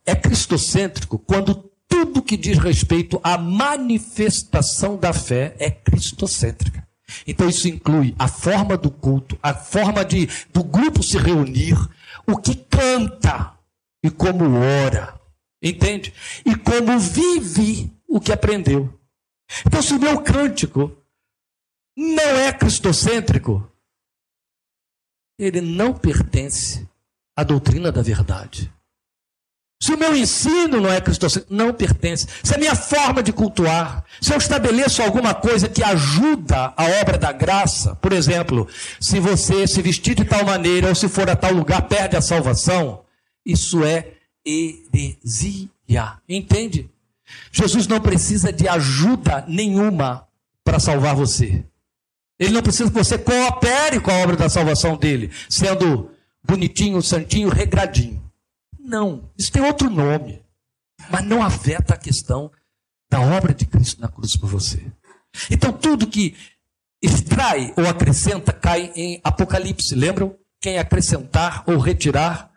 [0.04, 6.84] É cristocêntrico quando tudo que diz respeito à manifestação da fé é cristocêntrica.
[7.24, 11.76] Então isso inclui a forma do culto, a forma de do grupo se reunir,
[12.26, 13.52] o que canta
[14.02, 15.14] e como ora,
[15.62, 16.12] entende?
[16.44, 18.92] E como vive o que aprendeu.
[19.66, 20.96] Então, se o meu cântico
[21.96, 23.70] não é cristocêntrico,
[25.38, 26.88] ele não pertence
[27.36, 28.72] à doutrina da verdade.
[29.82, 32.26] Se o meu ensino não é cristocêntrico, não pertence.
[32.42, 37.18] Se a minha forma de cultuar, se eu estabeleço alguma coisa que ajuda a obra
[37.18, 38.66] da graça, por exemplo,
[38.98, 42.22] se você se vestir de tal maneira ou se for a tal lugar, perde a
[42.22, 43.04] salvação,
[43.44, 44.14] isso é
[44.46, 45.68] heresia.
[46.26, 46.90] Entende?
[47.52, 50.26] Jesus não precisa de ajuda nenhuma
[50.62, 51.64] para salvar você.
[52.38, 56.10] Ele não precisa que você coopere com a obra da salvação dele, sendo
[56.42, 58.22] bonitinho, santinho, regradinho.
[58.78, 60.42] Não, isso tem outro nome.
[61.10, 62.50] Mas não afeta a questão
[63.10, 64.82] da obra de Cristo na cruz por você.
[65.50, 66.34] Então, tudo que
[67.02, 69.94] extrai ou acrescenta cai em Apocalipse.
[69.94, 70.36] Lembram?
[70.60, 72.50] Quem acrescentar ou retirar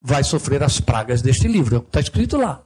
[0.00, 1.78] vai sofrer as pragas deste livro.
[1.78, 2.62] Está escrito lá.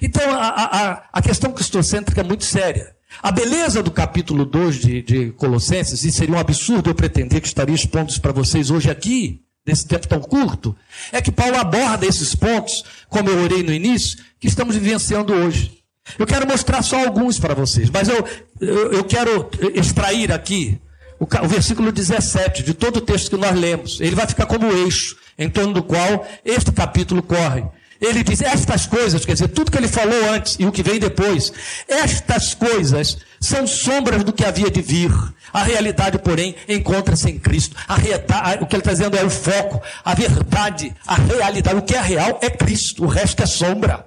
[0.00, 2.94] Então, a, a, a questão cristocêntrica é muito séria.
[3.22, 7.46] A beleza do capítulo 2 de, de Colossenses, e seria um absurdo eu pretender que
[7.46, 10.76] estaria expondo isso para vocês hoje aqui, nesse tempo tão curto,
[11.10, 15.76] é que Paulo aborda esses pontos, como eu orei no início, que estamos vivenciando hoje.
[16.18, 18.24] Eu quero mostrar só alguns para vocês, mas eu,
[18.60, 20.78] eu, quero extrair aqui
[21.18, 24.00] o, o, versículo 17 de todo o texto que nós lemos.
[24.00, 27.64] Ele vai ficar como eixo em torno do qual este capítulo corre.
[28.00, 30.98] Ele diz: estas coisas, quer dizer, tudo que ele falou antes e o que vem
[30.98, 31.52] depois,
[31.88, 35.10] estas coisas são sombras do que havia de vir.
[35.52, 37.76] A realidade, porém, encontra-se em Cristo.
[37.88, 41.76] Realidade, o que ele está dizendo é o foco, a verdade, a realidade.
[41.78, 44.06] O que é real é Cristo, o resto é sombra.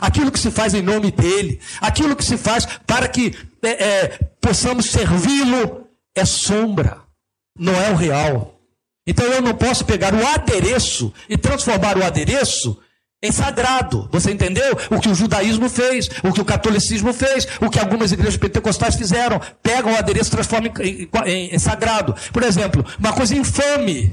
[0.00, 4.08] Aquilo que se faz em nome dele, aquilo que se faz para que é, é,
[4.40, 7.02] possamos servi-lo, é sombra,
[7.58, 8.60] não é o real.
[9.06, 12.80] Então eu não posso pegar o adereço e transformar o adereço
[13.22, 14.08] em sagrado.
[14.12, 14.76] Você entendeu?
[14.90, 18.94] O que o judaísmo fez, o que o catolicismo fez, o que algumas igrejas pentecostais
[18.94, 19.40] fizeram.
[19.62, 22.14] Pegam o adereço e transformam em, em, em sagrado.
[22.32, 24.12] Por exemplo, uma coisa infame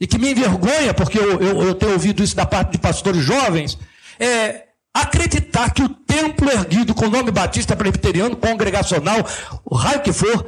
[0.00, 3.22] e que me envergonha, porque eu, eu, eu tenho ouvido isso da parte de pastores
[3.22, 3.78] jovens,
[4.18, 9.18] é acreditar que o templo erguido com o nome batista presbiteriano, congregacional,
[9.64, 10.46] o raio que for,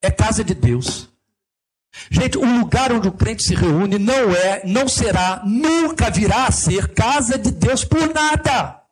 [0.00, 1.08] é casa de Deus.
[2.10, 6.52] Gente, o lugar onde o crente se reúne não é, não será, nunca virá a
[6.52, 8.82] ser casa de Deus por nada.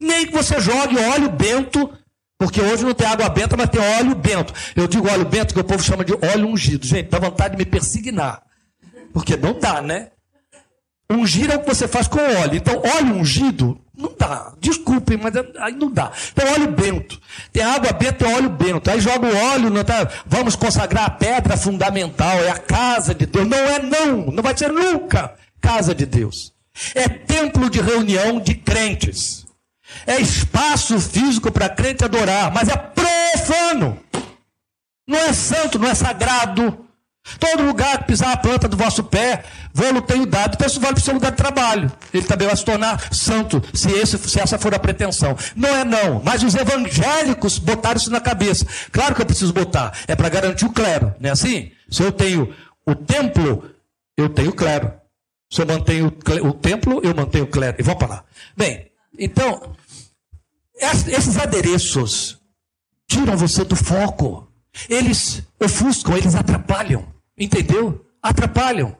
[0.00, 1.92] Nem que você jogue óleo bento,
[2.38, 4.54] porque hoje não tem água benta, mas tem óleo bento.
[4.74, 6.86] Eu digo óleo bento que o povo chama de óleo ungido.
[6.86, 8.42] Gente, dá vontade de me persignar.
[9.12, 10.10] Porque não dá, né?
[11.10, 12.54] Ungir é o que você faz com óleo.
[12.54, 14.52] Então, óleo ungido não dá.
[14.60, 16.10] Desculpem, mas é, aí não dá.
[16.34, 17.20] Tem óleo bento.
[17.52, 18.90] Tem água benta, tem óleo bento.
[18.90, 20.08] Aí joga o óleo, não tá?
[20.24, 23.46] vamos consagrar a pedra fundamental, é a casa de Deus.
[23.48, 26.52] Não é não, não vai ser nunca casa de Deus.
[26.94, 29.44] É templo de reunião de crentes.
[30.06, 33.98] É espaço físico para crente adorar, mas é profano.
[35.06, 36.86] Não é santo, não é sagrado.
[37.38, 40.54] Todo lugar que pisar a planta do vosso pé, vou-lo tenho dado.
[40.54, 41.92] Então isso vale para o seu lugar de trabalho.
[42.12, 45.36] Ele também vai se tornar santo, se, esse, se essa for a pretensão.
[45.54, 48.66] Não é não, mas os evangélicos botaram isso na cabeça.
[48.90, 51.70] Claro que eu preciso botar, é para garantir o clero, não é assim?
[51.90, 52.54] Se eu tenho
[52.86, 53.70] o templo,
[54.16, 54.92] eu tenho o clero.
[55.50, 57.76] Se eu mantenho o templo, eu mantenho o clero.
[57.78, 58.24] E vamos para lá.
[58.56, 59.74] Bem, então,
[61.08, 62.38] esses adereços
[63.08, 64.49] tiram você do foco.
[64.88, 67.06] Eles ofuscam, eles atrapalham.
[67.36, 68.04] Entendeu?
[68.22, 68.96] Atrapalham.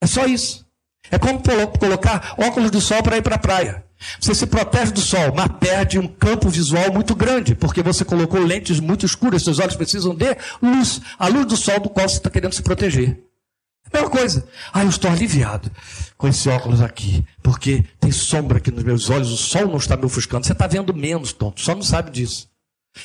[0.00, 0.66] É só isso.
[1.10, 1.42] É como
[1.78, 3.84] colocar óculos de sol para ir para a praia.
[4.18, 8.40] Você se protege do sol, mas perde um campo visual muito grande, porque você colocou
[8.40, 12.16] lentes muito escuras, seus olhos precisam de luz, a luz do sol do qual você
[12.16, 13.18] está querendo se proteger.
[13.92, 14.46] Mesma coisa.
[14.72, 15.70] Ah, eu estou aliviado
[16.16, 19.96] com esse óculos aqui, porque tem sombra aqui nos meus olhos, o sol não está
[19.96, 20.46] me ofuscando.
[20.46, 22.49] Você está vendo menos, tonto, só não sabe disso.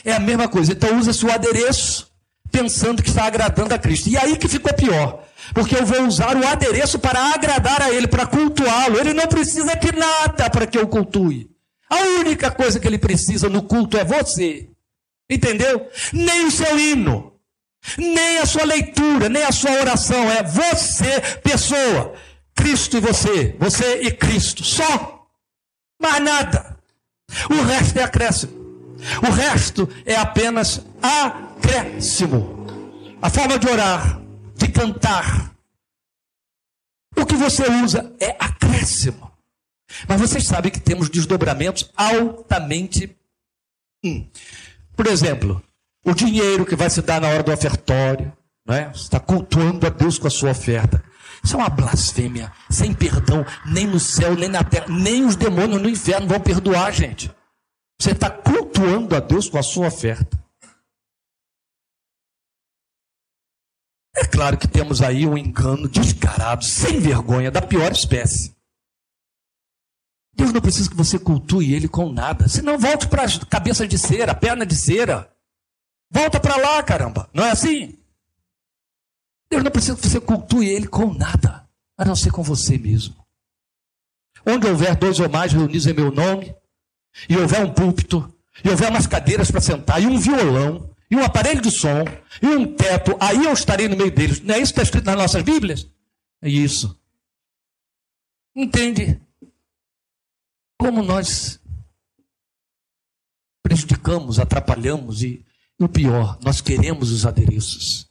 [0.03, 0.71] É a mesma coisa.
[0.71, 2.11] Então usa-se o adereço
[2.51, 4.09] pensando que está agradando a Cristo.
[4.09, 5.23] E aí que ficou pior.
[5.53, 8.99] Porque eu vou usar o adereço para agradar a Ele, para cultuá-lo.
[8.99, 11.49] Ele não precisa de nada para que eu cultue.
[11.89, 14.69] A única coisa que ele precisa no culto é você.
[15.29, 15.87] Entendeu?
[16.11, 17.33] Nem o seu hino,
[17.97, 20.29] nem a sua leitura, nem a sua oração.
[20.31, 22.13] É você, pessoa.
[22.55, 23.55] Cristo e você.
[23.59, 24.63] Você e Cristo.
[24.63, 25.27] Só.
[26.01, 26.77] Mais nada.
[27.49, 28.64] O resto é acréscimo.
[29.21, 32.65] O resto é apenas acréscimo.
[33.21, 34.21] A forma de orar,
[34.55, 35.51] de cantar.
[37.15, 39.31] O que você usa é acréscimo.
[40.07, 43.15] Mas vocês sabem que temos desdobramentos altamente.
[44.03, 44.27] Hum.
[44.95, 45.61] Por exemplo,
[46.03, 48.31] o dinheiro que vai se dar na hora do ofertório.
[48.65, 48.89] Né?
[48.93, 51.03] Você está cultuando a Deus com a sua oferta.
[51.43, 55.79] Isso é uma blasfêmia, sem perdão, nem no céu, nem na terra, nem os demônios
[55.79, 57.31] no inferno vão perdoar, gente.
[57.99, 60.37] Você está cultuando a Deus com a sua oferta.
[64.15, 68.55] É claro que temos aí um engano descarado, sem vergonha, da pior espécie.
[70.33, 72.47] Deus não precisa que você cultue ele com nada.
[72.47, 75.33] Senão volte para a cabeça de cera, perna de cera.
[76.11, 77.29] Volta para lá, caramba.
[77.33, 77.97] Não é assim?
[79.49, 83.15] Deus não precisa que você cultue ele com nada, a não ser com você mesmo.
[84.45, 86.55] Onde houver dois ou mais reunidos em meu nome,
[87.29, 91.23] e houver um púlpito, e houver umas cadeiras para sentar, e um violão, e um
[91.23, 92.03] aparelho de som,
[92.41, 94.41] e um teto, aí eu estarei no meio deles.
[94.41, 95.89] Não é isso que está escrito nas nossas Bíblias?
[96.41, 96.99] É isso.
[98.55, 99.21] Entende?
[100.77, 101.59] Como nós
[103.63, 105.45] prejudicamos, atrapalhamos e,
[105.79, 108.09] o pior, nós queremos os adereços.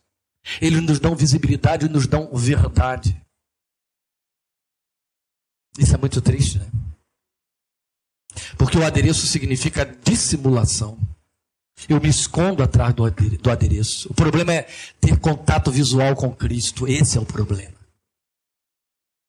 [0.61, 3.21] Eles nos dão visibilidade nos dão verdade.
[5.79, 6.67] Isso é muito triste, né?
[8.57, 10.99] Porque o adereço significa dissimulação.
[11.89, 14.09] Eu me escondo atrás do adereço.
[14.11, 14.67] O problema é
[15.01, 16.87] ter contato visual com Cristo.
[16.87, 17.75] Esse é o problema.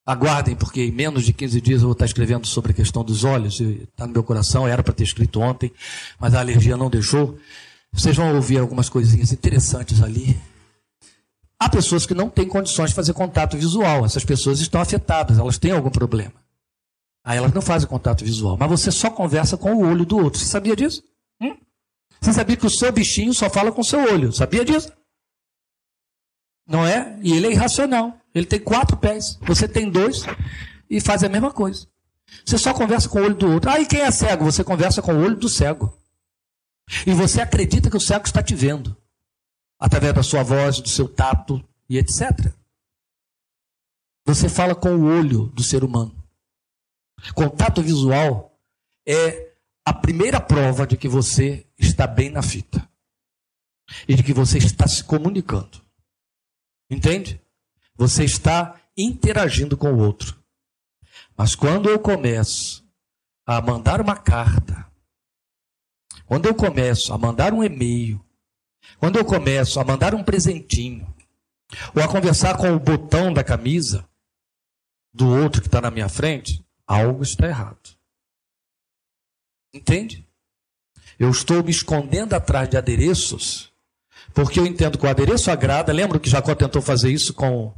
[0.06, 3.24] Aguardem, porque em menos de 15 dias eu vou estar escrevendo sobre a questão dos
[3.24, 3.60] olhos.
[3.60, 5.72] Está no meu coração, era para ter escrito ontem,
[6.20, 7.38] mas a alergia não deixou.
[7.92, 10.40] Vocês vão ouvir algumas coisinhas interessantes ali.
[11.60, 14.06] Há pessoas que não têm condições de fazer contato visual.
[14.06, 16.45] Essas pessoas estão afetadas, elas têm algum problema.
[17.26, 18.56] Aí elas não fazem contato visual.
[18.56, 20.40] Mas você só conversa com o olho do outro.
[20.40, 21.04] Você sabia disso?
[21.42, 21.58] Hum?
[22.22, 24.32] Você sabia que o seu bichinho só fala com o seu olho?
[24.32, 24.94] Sabia disso?
[26.68, 27.18] Não é?
[27.24, 28.16] E ele é irracional.
[28.34, 29.40] Ele tem quatro pés.
[29.42, 30.24] Você tem dois
[30.88, 31.88] e faz a mesma coisa.
[32.46, 33.72] Você só conversa com o olho do outro.
[33.72, 34.46] Ah, e quem é cego?
[34.46, 35.98] Você conversa com o olho do cego.
[37.08, 38.96] E você acredita que o cego está te vendo
[39.80, 42.54] através da sua voz, do seu tato e etc.
[44.28, 46.25] Você fala com o olho do ser humano.
[47.34, 48.58] Contato visual
[49.08, 49.54] é
[49.86, 52.88] a primeira prova de que você está bem na fita
[54.08, 55.82] e de que você está se comunicando.
[56.90, 57.42] Entende?
[57.96, 60.44] Você está interagindo com o outro.
[61.38, 62.84] Mas quando eu começo
[63.46, 64.86] a mandar uma carta,
[66.26, 68.24] quando eu começo a mandar um e-mail,
[68.98, 71.14] quando eu começo a mandar um presentinho,
[71.96, 74.08] ou a conversar com o botão da camisa
[75.14, 77.96] do outro que está na minha frente, algo está errado.
[79.74, 80.28] Entende?
[81.18, 83.72] Eu estou me escondendo atrás de adereços,
[84.34, 85.94] porque eu entendo que o adereço agrada.
[85.94, 87.74] Lembra que Jacó tentou fazer isso com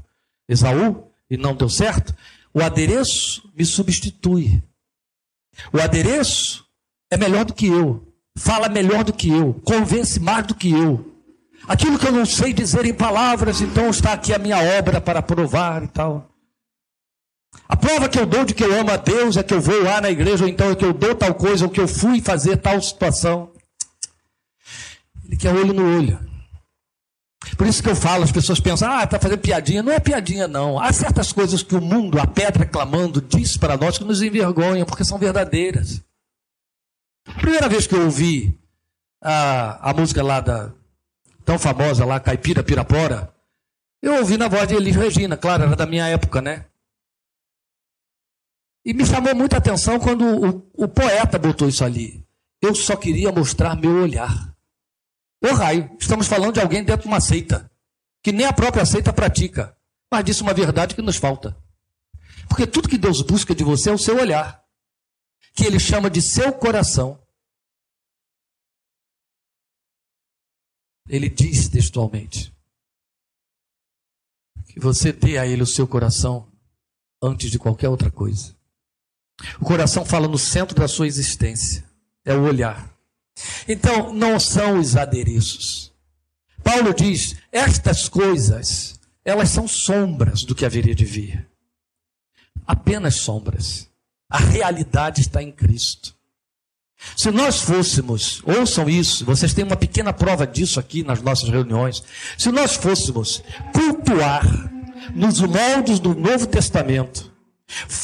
[0.48, 2.15] Esaú e não deu certo?
[2.54, 4.63] O adereço me substitui.
[5.74, 6.65] O adereço
[7.12, 11.13] é melhor do que eu fala melhor do que eu, convence mais do que eu.
[11.67, 15.22] Aquilo que eu não sei dizer em palavras, então está aqui a minha obra para
[15.22, 16.30] provar e tal.
[17.70, 19.84] A prova que eu dou de que eu amo a Deus é que eu vou
[19.84, 22.22] lá na igreja, ou então é que eu dou tal coisa, ou que eu fui
[22.22, 23.52] fazer tal situação.
[25.26, 26.28] Ele quer olho no olho.
[27.58, 29.84] Por isso que eu falo, as pessoas pensam, ah, está fazendo piadinha.
[29.84, 30.80] Não é piadinha, não.
[30.80, 34.86] Há certas coisas que o mundo, a pedra clamando, diz para nós que nos envergonham,
[34.86, 36.02] porque são verdadeiras.
[37.39, 38.58] Primeira vez que eu ouvi
[39.22, 40.72] a, a música lá da
[41.43, 43.34] tão famosa lá, Caipira Pirapora,
[44.02, 46.65] eu ouvi na voz de Elis Regina, claro, era da minha época, né?
[48.88, 52.26] E me chamou muita atenção quando o, o poeta botou isso ali.
[52.62, 54.56] Eu só queria mostrar meu olhar.
[55.43, 57.69] Ô raio, estamos falando de alguém dentro de uma seita,
[58.23, 59.78] que nem a própria seita pratica,
[60.10, 61.54] mas disse uma verdade que nos falta.
[62.47, 64.65] Porque tudo que Deus busca de você é o seu olhar
[65.54, 67.21] que ele chama de seu coração.
[71.10, 72.56] Ele diz textualmente
[74.67, 76.50] que você dê a ele o seu coração
[77.21, 78.57] antes de qualquer outra coisa.
[79.60, 81.84] O coração fala no centro da sua existência,
[82.26, 82.89] é o olhar.
[83.67, 85.93] Então, não são os adereços.
[86.63, 91.47] Paulo diz: estas coisas, elas são sombras do que haveria de vir.
[92.65, 93.88] Apenas sombras.
[94.30, 96.17] A realidade está em Cristo.
[97.15, 102.04] Se nós fôssemos, ouçam isso, vocês têm uma pequena prova disso aqui nas nossas reuniões.
[102.38, 104.43] Se nós fôssemos cultuar
[105.13, 107.27] nos moldes do Novo Testamento,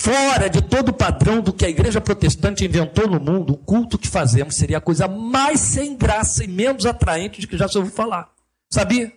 [0.04, 3.98] fora de todo o padrão do que a igreja protestante inventou no mundo, o culto
[3.98, 7.78] que fazemos seria a coisa mais sem graça e menos atraente de que já se
[7.78, 8.30] ouviu falar.
[8.70, 9.14] Sabia?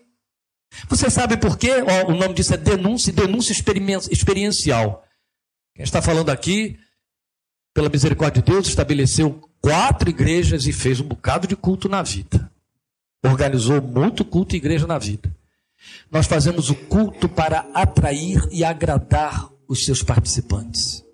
[0.88, 1.72] Você sabe por quê?
[2.06, 5.04] O nome disso é denúncia, denúncia experiencial.
[5.74, 6.78] Quem está falando aqui
[7.74, 12.50] pela misericórdia de Deus, estabeleceu quatro igrejas e fez um bocado de culto na vida.
[13.22, 15.30] Organizou muito culto e igreja na vida.
[16.10, 21.04] Nós fazemos o culto para atrair e agradar os seus participantes.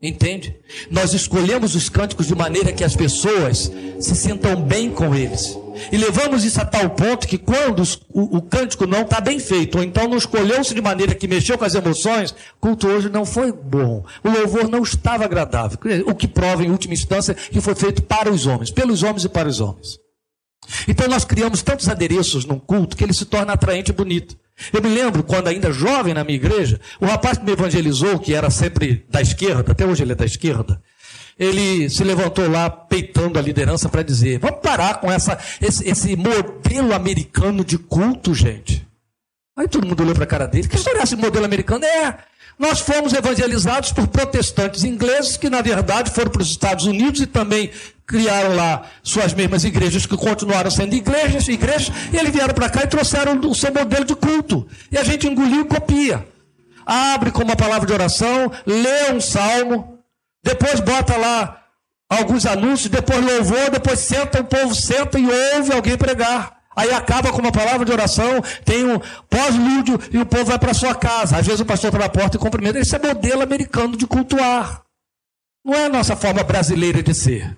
[0.00, 0.54] Entende?
[0.92, 5.58] Nós escolhemos os cânticos de maneira que as pessoas se sintam bem com eles.
[5.90, 9.78] E levamos isso a tal ponto que quando o, o cântico não está bem feito,
[9.78, 13.24] ou então não escolheu-se de maneira que mexeu com as emoções, o culto hoje não
[13.24, 14.04] foi bom.
[14.22, 15.78] O louvor não estava agradável.
[16.06, 19.28] O que prova, em última instância, que foi feito para os homens, pelos homens e
[19.28, 19.98] para os homens.
[20.86, 24.36] Então nós criamos tantos adereços num culto que ele se torna atraente e bonito.
[24.72, 28.34] Eu me lembro, quando ainda jovem na minha igreja, o rapaz que me evangelizou, que
[28.34, 30.80] era sempre da esquerda, até hoje ele é da esquerda,
[31.38, 36.16] ele se levantou lá peitando a liderança para dizer: vamos parar com essa, esse, esse,
[36.16, 38.86] modelo americano de culto, gente.
[39.56, 41.84] Aí todo mundo olhou para a cara dele: que história é esse modelo americano?
[41.84, 42.18] É,
[42.58, 47.26] nós fomos evangelizados por protestantes ingleses que, na verdade, foram para os Estados Unidos e
[47.26, 47.70] também
[48.08, 52.82] criaram lá suas mesmas igrejas, que continuaram sendo igrejas, igrejas e eles vieram para cá
[52.82, 54.66] e trouxeram o seu modelo de culto.
[54.90, 56.26] E a gente engoliu e copia.
[56.86, 59.98] Abre com uma palavra de oração, lê um salmo,
[60.42, 61.62] depois bota lá
[62.08, 66.56] alguns anúncios, depois louvor, depois senta, o povo senta e ouve alguém pregar.
[66.74, 68.98] Aí acaba com uma palavra de oração, tem um
[69.28, 71.36] pós-lúdio e o povo vai para sua casa.
[71.36, 72.78] Às vezes o pastor está na porta e cumprimenta.
[72.78, 74.80] Esse é modelo americano de cultuar.
[75.62, 77.54] Não é a nossa forma brasileira de ser.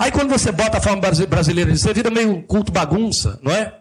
[0.00, 3.80] Aí quando você bota a forma brasileira de ser, vira meio culto bagunça, não é?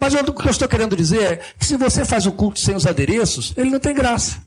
[0.00, 2.74] Mas o que eu estou querendo dizer é que se você faz o culto sem
[2.74, 4.42] os adereços, ele não tem graça.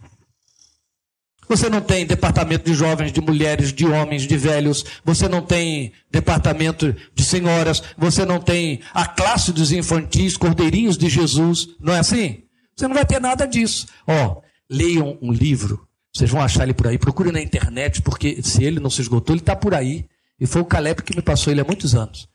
[1.48, 4.84] Você não tem departamento de jovens, de mulheres, de homens, de velhos.
[5.06, 7.82] Você não tem departamento de senhoras.
[7.98, 11.70] Você não tem a classe dos infantis, cordeirinhos de Jesus.
[11.80, 12.44] Não é assim?
[12.76, 13.88] Você não vai ter nada disso.
[14.06, 15.88] Ó, leiam um livro.
[16.14, 16.98] Vocês vão achar ele por aí.
[16.98, 20.06] Procure na internet, porque se ele não se esgotou, ele está por aí.
[20.40, 22.28] E foi o Caleb que me passou ele há muitos anos.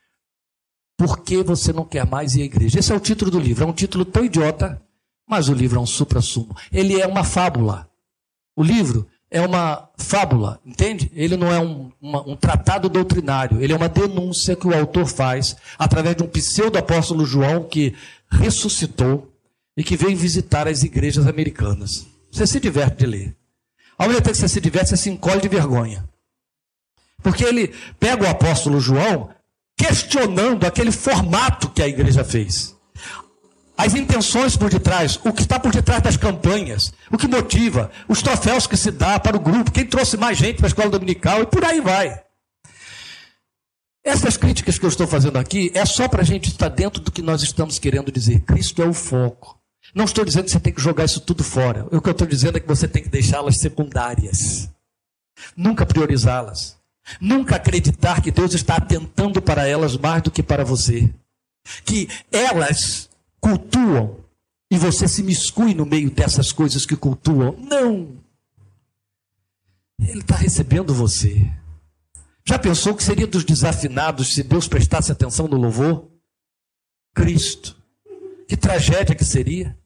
[0.97, 2.79] Por que você não quer mais ir à igreja?
[2.79, 3.65] Esse é o título do livro.
[3.65, 4.81] É um título tão idiota,
[5.27, 6.57] mas o livro é um supra-sumo.
[6.73, 7.89] Ele é uma fábula.
[8.57, 11.11] O livro é uma fábula, entende?
[11.15, 15.07] Ele não é um, uma, um, tratado doutrinário, ele é uma denúncia que o autor
[15.07, 17.95] faz através de um pseudo-apóstolo João que
[18.31, 19.31] ressuscitou
[19.77, 22.07] e que veio visitar as igrejas americanas.
[22.33, 23.37] Você se diverte de ler.
[23.97, 26.09] Ao mesmo tempo que você se diverte, você se encolhe de vergonha.
[27.23, 29.31] Porque ele pega o apóstolo João
[29.77, 32.79] questionando aquele formato que a igreja fez
[33.79, 38.21] as intenções por detrás, o que está por detrás das campanhas, o que motiva, os
[38.21, 41.43] troféus que se dá para o grupo, quem trouxe mais gente para a escola dominical
[41.43, 42.21] e por aí vai.
[44.03, 47.13] Essas críticas que eu estou fazendo aqui é só para a gente estar dentro do
[47.13, 48.41] que nós estamos querendo dizer.
[48.41, 49.57] Cristo é o foco.
[49.95, 51.87] Não estou dizendo que você tem que jogar isso tudo fora.
[51.93, 54.69] O que eu estou dizendo é que você tem que deixá-las secundárias.
[55.57, 56.78] Nunca priorizá-las.
[57.21, 61.13] Nunca acreditar que Deus está atentando para elas mais do que para você.
[61.85, 63.09] Que elas
[63.41, 64.17] cultuam
[64.71, 67.57] e você se miscui no meio dessas coisas que cultuam.
[67.59, 68.19] Não!
[69.99, 71.51] Ele está recebendo você.
[72.45, 76.11] Já pensou que seria dos desafinados se Deus prestasse atenção no louvor?
[77.15, 77.77] Cristo.
[78.47, 79.79] Que tragédia que seria.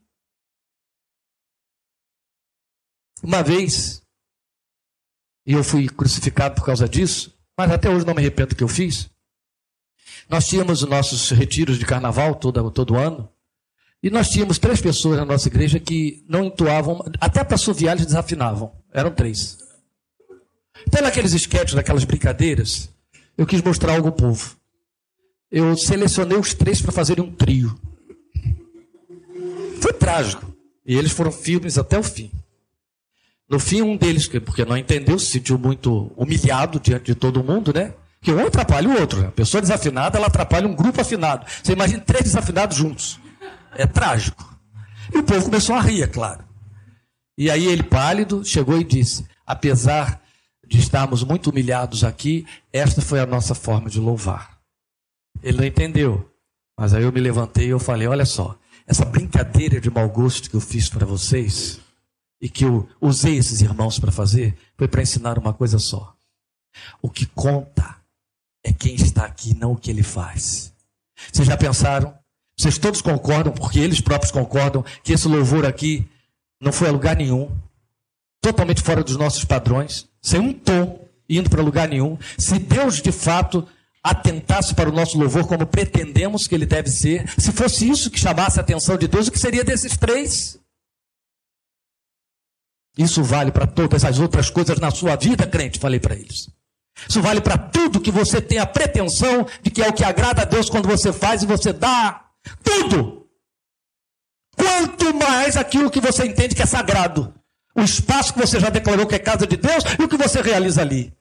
[3.22, 4.02] Uma vez,
[5.46, 8.64] e eu fui crucificado por causa disso, mas até hoje não me arrependo do que
[8.64, 9.10] eu fiz.
[10.28, 13.28] Nós tínhamos os nossos retiros de carnaval todo, todo ano.
[14.02, 18.06] E nós tínhamos três pessoas na nossa igreja que não entoavam, até para assoviar eles
[18.06, 18.72] desafinavam.
[18.92, 19.58] Eram três.
[20.86, 22.88] Então, naqueles esquetes, naquelas brincadeiras,
[23.36, 24.56] eu quis mostrar algo ao povo.
[25.50, 27.78] Eu selecionei os três para fazerem um trio.
[29.80, 30.52] Foi trágico.
[30.84, 32.30] E eles foram firmes até o fim.
[33.52, 37.70] No fim, um deles, porque não entendeu, se sentiu muito humilhado diante de todo mundo,
[37.70, 37.92] né?
[38.22, 39.26] Que um atrapalha o outro.
[39.26, 41.44] A pessoa desafinada, ela atrapalha um grupo afinado.
[41.62, 43.20] Você imagina três desafinados juntos.
[43.76, 44.42] É trágico.
[45.12, 46.42] E o povo começou a rir, é claro.
[47.36, 50.22] E aí ele, pálido, chegou e disse: Apesar
[50.66, 54.60] de estarmos muito humilhados aqui, esta foi a nossa forma de louvar.
[55.42, 56.26] Ele não entendeu.
[56.78, 60.48] Mas aí eu me levantei e eu falei: Olha só, essa brincadeira de mau gosto
[60.48, 61.81] que eu fiz para vocês,
[62.42, 66.14] e que eu usei esses irmãos para fazer, foi para ensinar uma coisa só.
[67.00, 67.96] O que conta
[68.62, 70.74] é quem está aqui, não o que ele faz.
[71.32, 72.12] Vocês já pensaram
[72.62, 76.06] vocês todos concordam, porque eles próprios concordam, que esse louvor aqui
[76.60, 77.50] não foi a lugar nenhum,
[78.40, 82.16] totalmente fora dos nossos padrões, sem um tom, indo para lugar nenhum.
[82.38, 83.66] Se Deus de fato
[84.02, 88.20] atentasse para o nosso louvor como pretendemos que ele deve ser, se fosse isso que
[88.20, 90.58] chamasse a atenção de Deus, o que seria desses três?
[92.96, 96.50] Isso vale para todas as outras coisas na sua vida, crente, falei para eles.
[97.08, 100.42] Isso vale para tudo que você tem a pretensão de que é o que agrada
[100.42, 102.26] a Deus quando você faz e você dá
[102.62, 103.26] tudo.
[104.56, 107.34] Quanto mais aquilo que você entende que é sagrado.
[107.74, 110.42] O espaço que você já declarou que é casa de Deus e o que você
[110.42, 111.12] realiza ali.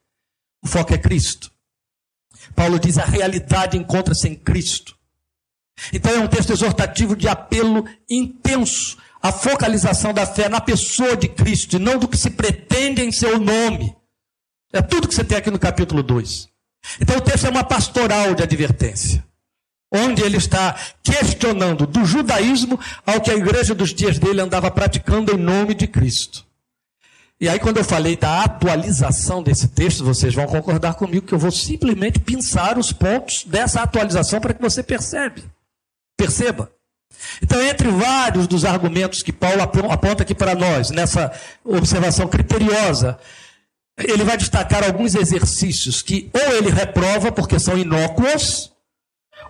[0.62, 1.50] O foco é Cristo.
[2.54, 4.96] Paulo diz: a realidade encontra-se em Cristo.
[5.94, 11.28] Então é um texto exortativo de apelo intenso à focalização da fé na pessoa de
[11.28, 13.96] Cristo e não do que se pretende em seu nome.
[14.74, 16.50] É tudo que você tem aqui no capítulo 2.
[17.00, 19.24] Então o texto é uma pastoral de advertência
[19.92, 25.34] onde ele está questionando do judaísmo ao que a igreja dos dias dele andava praticando
[25.34, 26.46] em nome de Cristo.
[27.40, 31.40] E aí, quando eu falei da atualização desse texto, vocês vão concordar comigo que eu
[31.40, 35.44] vou simplesmente pensar os pontos dessa atualização para que você percebe.
[36.16, 36.72] Perceba.
[37.42, 41.32] Então, entre vários dos argumentos que Paulo aponta aqui para nós, nessa
[41.64, 43.18] observação criteriosa,
[43.98, 48.72] ele vai destacar alguns exercícios que ou ele reprova porque são inócuos,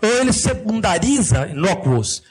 [0.01, 2.23] ou ele secundariza inócuos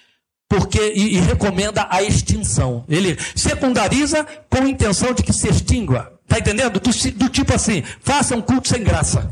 [0.50, 2.84] porque e, e, recomenda a extinção.
[2.88, 6.18] Ele secundariza com a intenção de que se extingua.
[6.24, 6.80] Está entendendo?
[6.80, 9.30] Do, do, tipo assim, faça um culto sem graça.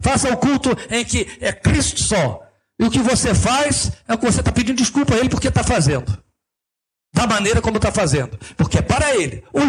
[0.00, 2.41] Faça um culto em que é Cristo só.
[2.82, 5.46] E o que você faz é o que você está pedindo desculpa a ele porque
[5.46, 6.18] está fazendo.
[7.14, 8.36] Da maneira como está fazendo.
[8.56, 9.44] Porque é para ele.
[9.52, 9.62] Ou,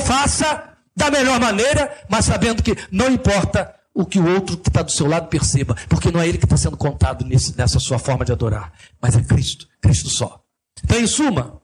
[0.00, 4.82] faça da melhor maneira, mas sabendo que não importa o que o outro que está
[4.82, 8.00] do seu lado perceba, porque não é ele que está sendo contado nesse, nessa sua
[8.00, 10.42] forma de adorar, mas é Cristo, Cristo só.
[10.82, 11.62] Então, em suma,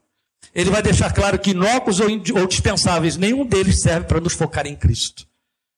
[0.55, 4.65] ele vai deixar claro que inócuos ou, ou dispensáveis, nenhum deles serve para nos focar
[4.65, 5.27] em Cristo,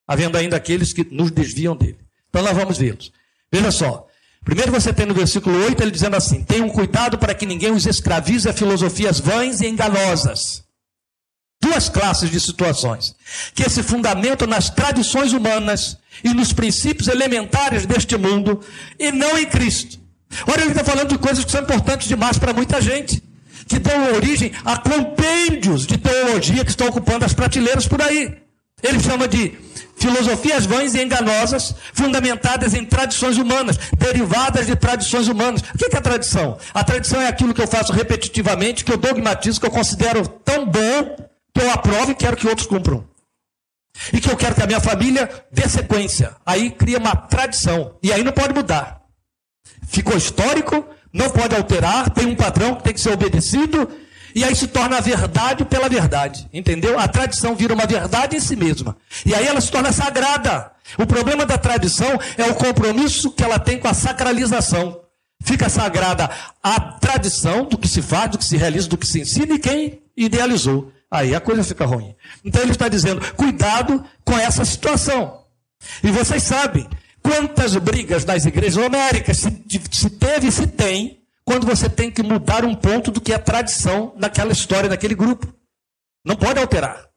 [0.07, 1.99] havendo ainda aqueles que nos desviam dele.
[2.29, 3.11] Então, nós vamos vê-los.
[3.51, 4.04] Veja só.
[4.45, 7.85] Primeiro você tem no versículo 8 ele dizendo assim: Tenham cuidado para que ninguém os
[7.85, 10.63] escravize a filosofias vãs e enganosas
[11.65, 13.15] duas classes de situações
[13.55, 18.61] que se fundamentam nas tradições humanas e nos princípios elementares deste mundo
[18.99, 19.99] e não em Cristo.
[20.47, 23.23] Olha, ele está falando de coisas que são importantes demais para muita gente,
[23.67, 28.37] que dão origem a compêndios de teologia que estão ocupando as prateleiras por aí.
[28.83, 29.57] Ele chama de
[29.95, 35.61] filosofias vãs e enganosas, fundamentadas em tradições humanas, derivadas de tradições humanas.
[35.61, 36.57] O que é a tradição?
[36.73, 40.65] A tradição é aquilo que eu faço repetitivamente, que eu dogmatizo, que eu considero tão
[40.65, 41.15] bom
[41.53, 43.07] que eu aprovo e quero que outros cumpram.
[44.11, 46.35] E que eu quero que a minha família dê sequência.
[46.45, 47.95] Aí cria uma tradição.
[48.03, 49.01] E aí não pode mudar.
[49.87, 53.89] Ficou histórico, não pode alterar, tem um padrão que tem que ser obedecido.
[54.35, 56.49] E aí se torna a verdade pela verdade.
[56.51, 56.99] Entendeu?
[56.99, 58.97] A tradição vira uma verdade em si mesma.
[59.25, 60.71] E aí ela se torna sagrada.
[60.99, 64.99] O problema da tradição é o compromisso que ela tem com a sacralização.
[65.41, 66.29] Fica sagrada
[66.61, 69.59] a tradição do que se faz, do que se realiza, do que se ensina e
[69.59, 70.91] quem idealizou.
[71.09, 72.13] Aí a coisa fica ruim.
[72.43, 75.45] Então ele está dizendo: cuidado com essa situação.
[76.03, 76.89] E vocês sabem
[77.23, 82.23] quantas brigas nas igrejas homéricas se, se teve e se tem quando você tem que
[82.23, 85.53] mudar um ponto do que é tradição naquela história, naquele grupo.
[86.25, 87.07] Não pode alterar.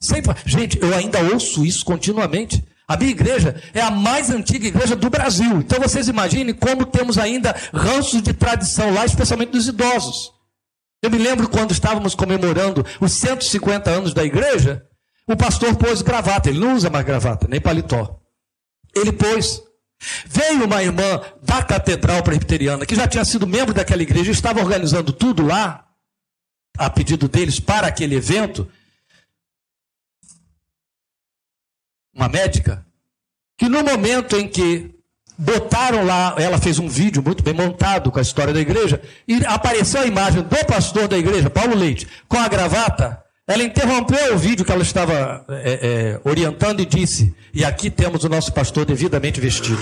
[0.00, 2.64] Sempre, gente, eu ainda ouço isso continuamente.
[2.86, 5.58] A minha igreja é a mais antiga igreja do Brasil.
[5.58, 10.32] Então vocês imaginem como temos ainda ranços de tradição lá, especialmente dos idosos.
[11.02, 14.84] Eu me lembro quando estávamos comemorando os 150 anos da igreja,
[15.26, 16.50] o pastor pôs gravata.
[16.50, 18.20] Ele não usa mais gravata, nem paletó.
[18.94, 19.62] Ele pôs.
[20.26, 25.12] Veio uma irmã da Catedral Presbiteriana, que já tinha sido membro daquela igreja, estava organizando
[25.12, 25.86] tudo lá,
[26.78, 28.70] a pedido deles, para aquele evento.
[32.14, 32.86] Uma médica,
[33.58, 34.94] que no momento em que
[35.36, 39.44] botaram lá, ela fez um vídeo muito bem montado com a história da igreja, e
[39.44, 43.22] apareceu a imagem do pastor da igreja, Paulo Leite, com a gravata.
[43.46, 48.24] Ela interrompeu o vídeo que ela estava é, é, orientando e disse: E aqui temos
[48.24, 49.80] o nosso pastor devidamente vestido.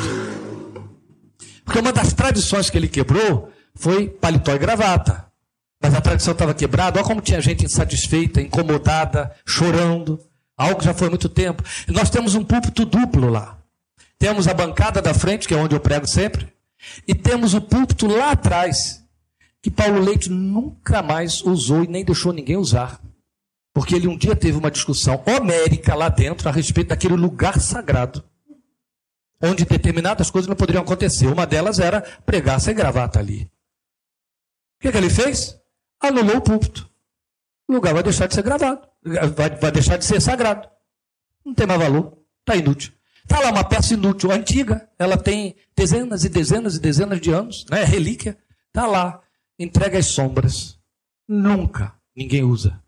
[1.64, 5.26] Porque uma das tradições que ele quebrou foi paletó e gravata.
[5.82, 10.18] Mas a tradição estava quebrada, olha como tinha gente insatisfeita, incomodada, chorando.
[10.56, 11.62] Algo que já foi há muito tempo.
[11.86, 13.58] Nós temos um púlpito duplo lá.
[14.18, 16.48] Temos a bancada da frente, que é onde eu prego sempre,
[17.06, 19.04] e temos o púlpito lá atrás,
[19.62, 23.00] que Paulo Leite nunca mais usou e nem deixou ninguém usar.
[23.78, 28.24] Porque ele um dia teve uma discussão homérica lá dentro a respeito daquele lugar sagrado,
[29.40, 31.28] onde determinadas coisas não poderiam acontecer.
[31.28, 33.44] Uma delas era pregar sem gravata ali.
[33.44, 35.56] O que, que ele fez?
[36.00, 36.90] Anulou o púlpito.
[37.68, 38.84] O lugar vai deixar de ser gravado,
[39.36, 40.68] vai, vai deixar de ser sagrado.
[41.46, 42.92] Não tem mais valor, está inútil.
[43.22, 47.64] Está lá uma peça inútil, antiga, ela tem dezenas e dezenas e dezenas de anos,
[47.70, 47.84] né?
[47.84, 48.36] relíquia.
[48.66, 49.20] Está lá,
[49.56, 50.80] entrega às sombras.
[51.28, 52.82] Nunca ninguém usa.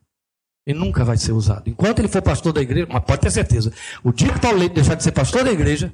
[0.74, 1.68] Nunca vai ser usado.
[1.68, 4.74] Enquanto ele for pastor da igreja, mas pode ter certeza, o dia que Paulo Leite
[4.74, 5.92] deixar de ser pastor da igreja,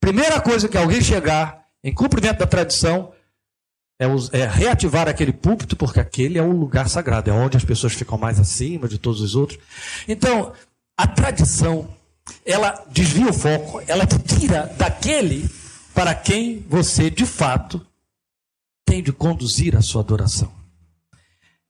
[0.00, 3.12] primeira coisa que alguém chegar em cumprimento da tradição
[3.98, 4.06] é,
[4.38, 8.18] é, reativar aquele púlpito, porque aquele é o lugar sagrado, é onde as pessoas ficam
[8.18, 9.58] mais acima de todos os outros.
[10.08, 10.52] Então,
[10.96, 11.88] a tradição
[12.44, 15.48] ela desvia o foco, ela te tira daquele
[15.94, 17.84] para quem você de fato
[18.84, 20.52] tem de conduzir a sua adoração.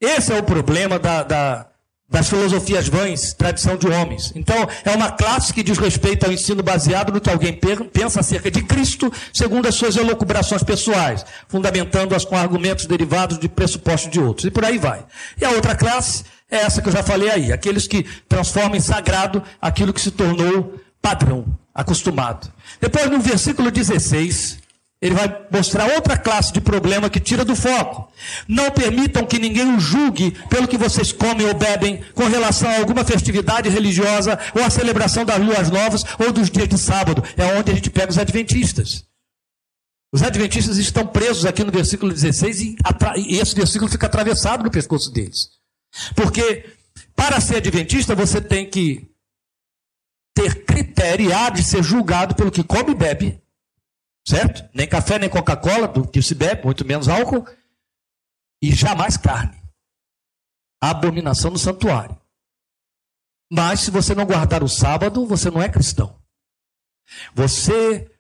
[0.00, 1.71] Esse é o problema da, da,
[2.12, 4.32] das filosofias vãs, tradição de homens.
[4.36, 7.58] Então, é uma classe que diz respeito ao ensino baseado no que alguém
[7.90, 14.10] pensa acerca de Cristo, segundo as suas elucubrações pessoais, fundamentando-as com argumentos derivados de pressupostos
[14.10, 14.44] de outros.
[14.46, 15.02] E por aí vai.
[15.40, 17.50] E a outra classe É essa que eu já falei aí.
[17.50, 22.52] Aqueles que transformam em sagrado aquilo que se tornou padrão, acostumado.
[22.78, 24.58] Depois, no versículo 16,
[25.02, 28.08] ele vai mostrar outra classe de problema que tira do foco.
[28.46, 32.78] Não permitam que ninguém o julgue pelo que vocês comem ou bebem com relação a
[32.78, 37.24] alguma festividade religiosa ou a celebração das luas novas ou dos dias de sábado.
[37.36, 39.04] É onde a gente pega os adventistas.
[40.12, 42.76] Os adventistas estão presos aqui no versículo 16 e,
[43.16, 45.48] e esse versículo fica atravessado no pescoço deles.
[46.14, 46.64] Porque
[47.16, 49.10] para ser adventista você tem que
[50.32, 53.41] ter critério e há de ser julgado pelo que come e bebe
[54.26, 54.68] Certo?
[54.74, 57.44] Nem café, nem Coca-Cola, do que se bebe, muito menos álcool.
[58.62, 59.60] E jamais carne.
[60.80, 62.20] Abominação no santuário.
[63.50, 66.18] Mas se você não guardar o sábado, você não é cristão.
[67.34, 68.10] Você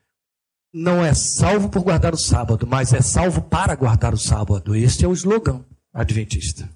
[0.72, 4.74] não é salvo por guardar o sábado, mas é salvo para guardar o sábado.
[4.74, 6.68] Este é o slogan adventista.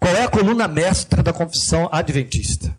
[0.00, 2.78] Qual é a coluna mestra da confissão adventista?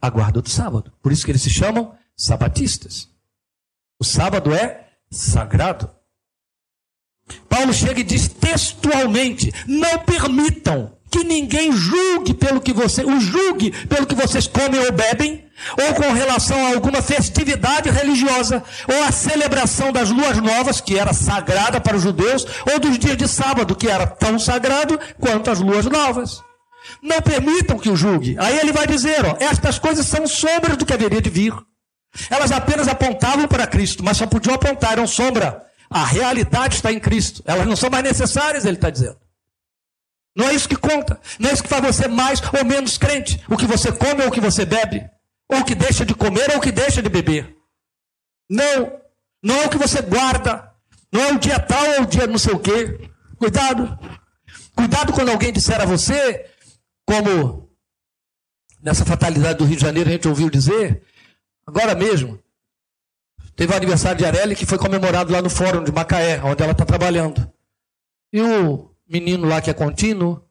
[0.00, 0.92] A guarda do sábado.
[1.02, 3.13] Por isso que eles se chamam sabatistas.
[4.00, 5.90] O sábado é sagrado.
[7.48, 13.70] Paulo chega e diz textualmente: não permitam que ninguém julgue pelo que você, o julgue
[13.86, 15.44] pelo que vocês comem ou bebem,
[15.80, 21.12] ou com relação a alguma festividade religiosa, ou a celebração das luas novas, que era
[21.12, 25.60] sagrada para os judeus, ou dos dias de sábado, que era tão sagrado quanto as
[25.60, 26.42] luas novas.
[27.00, 28.36] Não permitam que o julgue.
[28.38, 31.54] Aí ele vai dizer: ó, estas coisas são sombras do que haveria de vir.
[32.30, 35.64] Elas apenas apontavam para Cristo, mas só podiam apontar, eram sombra.
[35.90, 37.42] A realidade está em Cristo.
[37.44, 39.18] Elas não são mais necessárias, ele está dizendo.
[40.36, 41.20] Não é isso que conta.
[41.38, 43.40] Não é isso que faz você mais ou menos crente.
[43.48, 45.08] O que você come ou o que você bebe.
[45.48, 47.56] Ou o que deixa de comer ou o que deixa de beber.
[48.50, 48.98] Não.
[49.42, 50.72] Não é o que você guarda.
[51.12, 53.08] Não é o dia tal ou o dia não sei o quê.
[53.38, 53.96] Cuidado.
[54.74, 56.46] Cuidado quando alguém disser a você,
[57.06, 57.70] como
[58.82, 61.02] nessa fatalidade do Rio de Janeiro a gente ouviu dizer,
[61.66, 62.38] Agora mesmo,
[63.56, 66.72] teve o aniversário de Arely que foi comemorado lá no fórum de Macaé, onde ela
[66.72, 67.50] está trabalhando.
[68.32, 70.42] E o menino lá que é contínuo,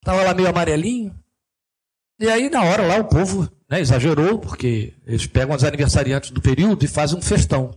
[0.00, 1.14] estava lá meio amarelinho.
[2.18, 6.40] E aí, na hora lá, o povo né, exagerou, porque eles pegam os aniversariantes do
[6.40, 7.76] período e fazem um festão.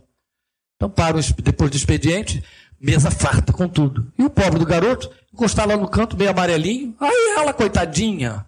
[0.76, 2.42] Então, param depois do expediente,
[2.80, 4.12] mesa farta com tudo.
[4.16, 6.94] E o pobre do garoto encostar lá no canto, meio amarelinho.
[7.00, 8.46] Aí ela, coitadinha,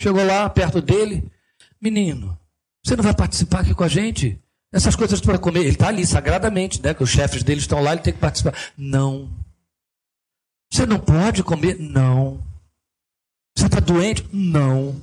[0.00, 1.30] chegou lá perto dele.
[1.80, 2.38] Menino,
[2.82, 4.38] você não vai participar aqui com a gente?
[4.72, 5.60] Essas coisas para comer.
[5.60, 6.94] Ele está ali sagradamente, né?
[6.94, 8.54] Que os chefes dele estão lá, ele tem que participar.
[8.76, 9.28] Não.
[10.70, 11.78] Você não pode comer?
[11.78, 12.40] Não.
[13.56, 14.26] Você está doente?
[14.32, 14.94] Não.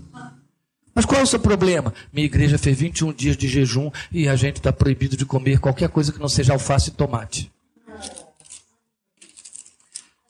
[0.95, 1.93] Mas qual é o seu problema?
[2.11, 5.89] Minha igreja fez 21 dias de jejum e a gente está proibido de comer qualquer
[5.89, 7.51] coisa que não seja alface e tomate.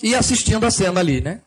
[0.04, 1.42] E assistindo a cena ali, né?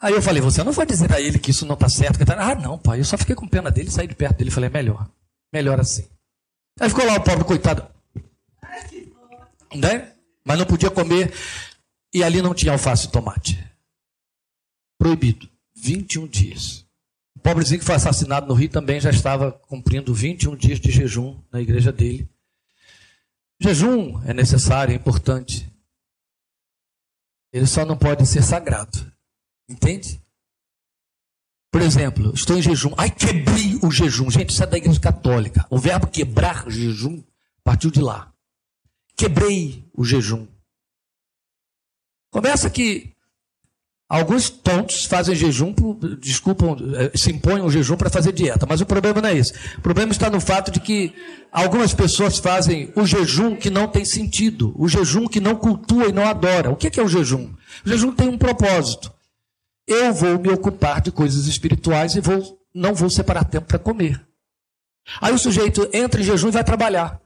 [0.00, 2.24] Aí eu falei, você não vai dizer a ele que isso não está certo?
[2.24, 2.36] Tá...
[2.38, 4.50] Ah, não, pai, eu só fiquei com pena dele, saí de perto dele.
[4.50, 5.10] Falei, melhor,
[5.52, 6.06] melhor assim.
[6.78, 7.86] Aí ficou lá o pobre coitado.
[9.74, 10.12] Né?
[10.44, 11.34] Mas não podia comer.
[12.14, 13.58] E ali não tinha alface e tomate.
[14.96, 15.48] Proibido.
[15.74, 16.86] 21 dias.
[17.36, 21.40] O pobrezinho que foi assassinado no Rio também já estava cumprindo 21 dias de jejum
[21.52, 22.28] na igreja dele.
[23.60, 25.70] Jejum é necessário, é importante.
[27.52, 29.10] Ele só não pode ser sagrado.
[29.68, 30.20] Entende?
[31.70, 32.94] Por exemplo, estou em jejum.
[32.96, 34.30] Ai, quebrei o jejum.
[34.30, 35.66] Gente, isso é da igreja católica.
[35.68, 37.22] O verbo quebrar jejum
[37.62, 38.32] partiu de lá.
[39.14, 40.46] Quebrei o jejum.
[42.30, 43.12] Começa que
[44.08, 45.74] alguns tontos fazem jejum,
[46.18, 48.64] desculpam, eh, se impõem o jejum para fazer dieta.
[48.66, 49.52] Mas o problema não é esse.
[49.76, 51.12] O problema está no fato de que
[51.52, 54.72] algumas pessoas fazem o jejum que não tem sentido.
[54.74, 56.70] O jejum que não cultua e não adora.
[56.70, 57.52] O que é o jejum?
[57.84, 59.17] O jejum tem um propósito
[59.88, 64.24] eu vou me ocupar de coisas espirituais e vou, não vou separar tempo para comer.
[65.20, 67.20] Aí o sujeito entra em jejum e vai trabalhar.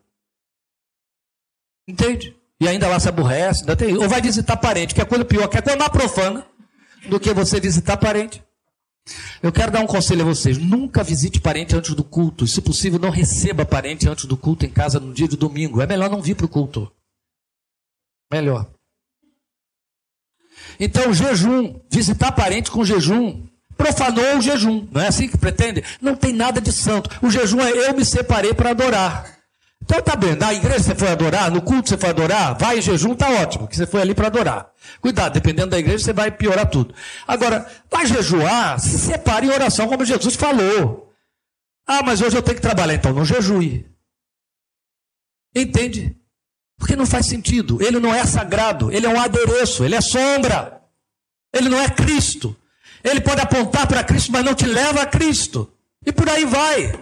[1.86, 2.36] Entende?
[2.60, 5.48] E ainda lá se aborrece, ainda tem, ou vai visitar parente, que é coisa pior,
[5.48, 6.46] que é coisa mais profana
[7.08, 8.42] do que você visitar parente.
[9.42, 12.46] Eu quero dar um conselho a vocês: nunca visite parente antes do culto.
[12.46, 15.82] Se possível, não receba parente antes do culto em casa no dia de domingo.
[15.82, 16.90] É melhor não vir para o culto.
[18.32, 18.70] Melhor.
[20.84, 24.88] Então, jejum, visitar parente com jejum, profanou o jejum.
[24.90, 25.84] Não é assim que pretende?
[26.00, 27.08] Não tem nada de santo.
[27.22, 29.24] O jejum é eu me separei para adorar.
[29.80, 32.82] Então tá bem, na igreja você foi adorar, no culto você foi adorar, vai em
[32.82, 34.70] jejum, tá ótimo, que você foi ali para adorar.
[35.00, 36.92] Cuidado, dependendo da igreja, você vai piorar tudo.
[37.28, 41.12] Agora, vai jejuar, se separe em oração, como Jesus falou.
[41.86, 43.86] Ah, mas hoje eu tenho que trabalhar, então não jejue.
[45.54, 46.16] Entende?
[46.82, 47.80] Porque não faz sentido.
[47.80, 50.80] Ele não é sagrado, ele é um adereço, ele é sombra.
[51.52, 52.56] Ele não é Cristo.
[53.04, 55.72] Ele pode apontar para Cristo, mas não te leva a Cristo.
[56.04, 56.92] E por aí vai.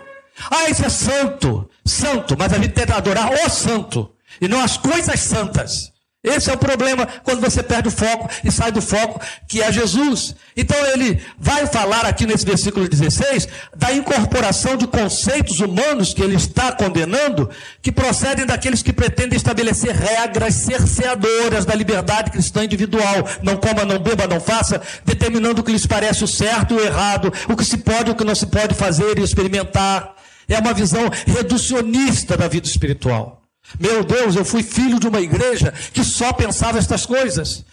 [0.50, 1.66] Ah, isso é santo.
[1.82, 4.14] Santo, mas a gente que adorar o santo.
[4.38, 5.90] E não as coisas santas.
[6.22, 9.18] Esse é o problema quando você perde o foco e sai do foco
[9.48, 10.34] que é Jesus.
[10.54, 16.36] Então ele vai falar aqui nesse versículo 16 da incorporação de conceitos humanos que ele
[16.36, 17.48] está condenando,
[17.80, 23.26] que procedem daqueles que pretendem estabelecer regras cerceadoras da liberdade cristã individual.
[23.42, 26.84] Não coma, não beba, não faça, determinando o que lhes parece o certo e o
[26.84, 30.14] errado, o que se pode e o que não se pode fazer e experimentar.
[30.46, 33.39] É uma visão reducionista da vida espiritual.
[33.78, 37.64] Meu Deus, eu fui filho de uma igreja que só pensava estas coisas.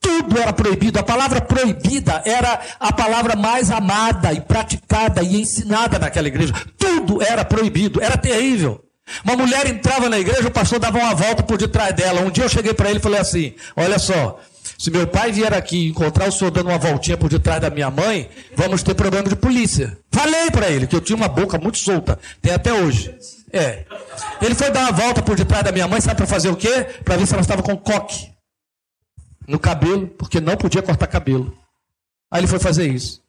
[0.00, 0.98] Tudo era proibido.
[0.98, 6.52] A palavra proibida era a palavra mais amada e praticada e ensinada naquela igreja.
[6.78, 8.02] Tudo era proibido.
[8.02, 8.82] Era terrível.
[9.24, 12.20] Uma mulher entrava na igreja, o pastor dava uma volta por detrás dela.
[12.22, 14.40] Um dia eu cheguei para ele e falei assim: Olha só,
[14.76, 17.90] se meu pai vier aqui encontrar o senhor dando uma voltinha por detrás da minha
[17.90, 19.96] mãe, vamos ter problema de polícia.
[20.10, 23.14] Falei para ele que eu tinha uma boca muito solta, tem até hoje.
[23.52, 23.84] É.
[24.42, 26.84] Ele foi dar uma volta por detrás da minha mãe, sabe para fazer o quê?
[27.04, 28.32] Para ver se ela estava com coque
[29.46, 31.56] no cabelo, porque não podia cortar cabelo.
[32.30, 33.22] Aí ele foi fazer isso.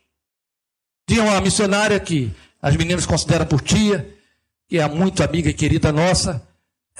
[1.08, 4.14] Tinha uma missionária que as meninas consideram por tia,
[4.68, 6.46] que é muito amiga e querida nossa.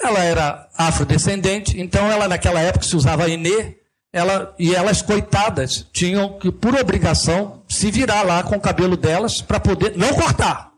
[0.00, 3.76] Ela era afrodescendente, então ela naquela época se usava Enê,
[4.12, 9.42] ela, e elas, coitadas, tinham que, por obrigação, se virar lá com o cabelo delas
[9.42, 10.72] para poder não cortar.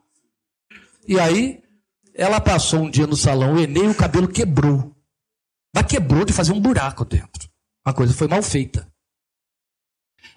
[1.07, 1.63] E aí
[2.15, 4.95] ela passou um dia no salão, o Enem, o cabelo quebrou.
[5.75, 7.49] Mas quebrou de fazer um buraco dentro.
[7.85, 8.91] A coisa foi mal feita.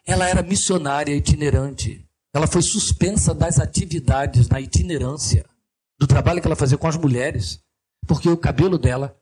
[0.06, 2.08] Ela era missionária itinerante.
[2.34, 5.46] Ela foi suspensa das atividades na itinerância,
[6.00, 7.62] do trabalho que ela fazia com as mulheres,
[8.08, 9.16] porque o cabelo dela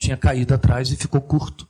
[0.00, 1.68] tinha caído atrás e ficou curto.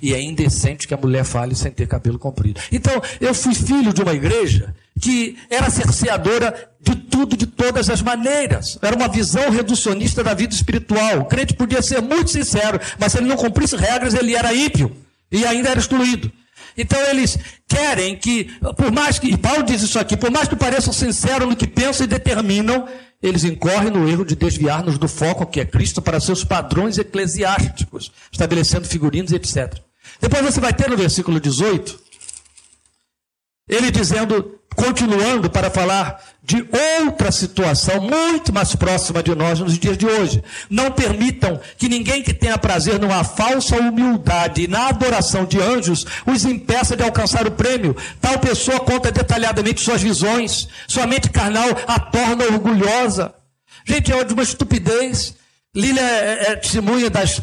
[0.00, 2.60] E é indecente que a mulher fale sem ter cabelo comprido.
[2.70, 8.02] Então, eu fui filho de uma igreja que era cerceadora de tudo, de todas as
[8.02, 8.78] maneiras.
[8.80, 11.20] Era uma visão reducionista da vida espiritual.
[11.20, 14.94] O crente podia ser muito sincero, mas se ele não cumprisse regras, ele era ímpio
[15.30, 16.30] e ainda era excluído.
[16.76, 17.38] Então eles
[17.68, 18.44] querem que,
[18.76, 21.66] por mais que, e Paulo diz isso aqui, por mais que pareçam sinceros no que
[21.66, 22.86] pensam e determinam,
[23.22, 28.10] eles incorrem no erro de desviar-nos do foco que é Cristo para seus padrões eclesiásticos,
[28.30, 29.78] estabelecendo figurinos etc.
[30.20, 32.01] Depois você vai ter no versículo 18,
[33.68, 36.66] ele dizendo, continuando para falar de
[37.02, 40.42] outra situação muito mais próxima de nós nos dias de hoje.
[40.68, 46.04] Não permitam que ninguém que tenha prazer numa falsa humildade e na adoração de anjos
[46.26, 47.96] os impeça de alcançar o prêmio.
[48.20, 53.34] Tal pessoa conta detalhadamente suas visões, sua mente carnal a torna orgulhosa.
[53.84, 55.34] Gente, é de uma estupidez.
[55.74, 57.40] Lília é, é, testemunha das,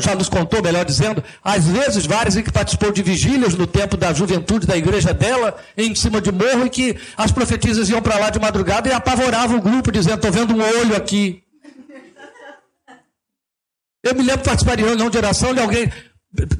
[0.00, 3.96] já nos contou, melhor dizendo, às vezes várias em que participou de vigílias no tempo
[3.96, 8.18] da juventude da igreja dela, em cima de morro, e que as profetisas iam para
[8.18, 11.42] lá de madrugada e apavoravam o grupo, dizendo: Estou vendo um olho aqui.
[14.00, 15.92] Eu me lembro de participar de reunião de oração e alguém,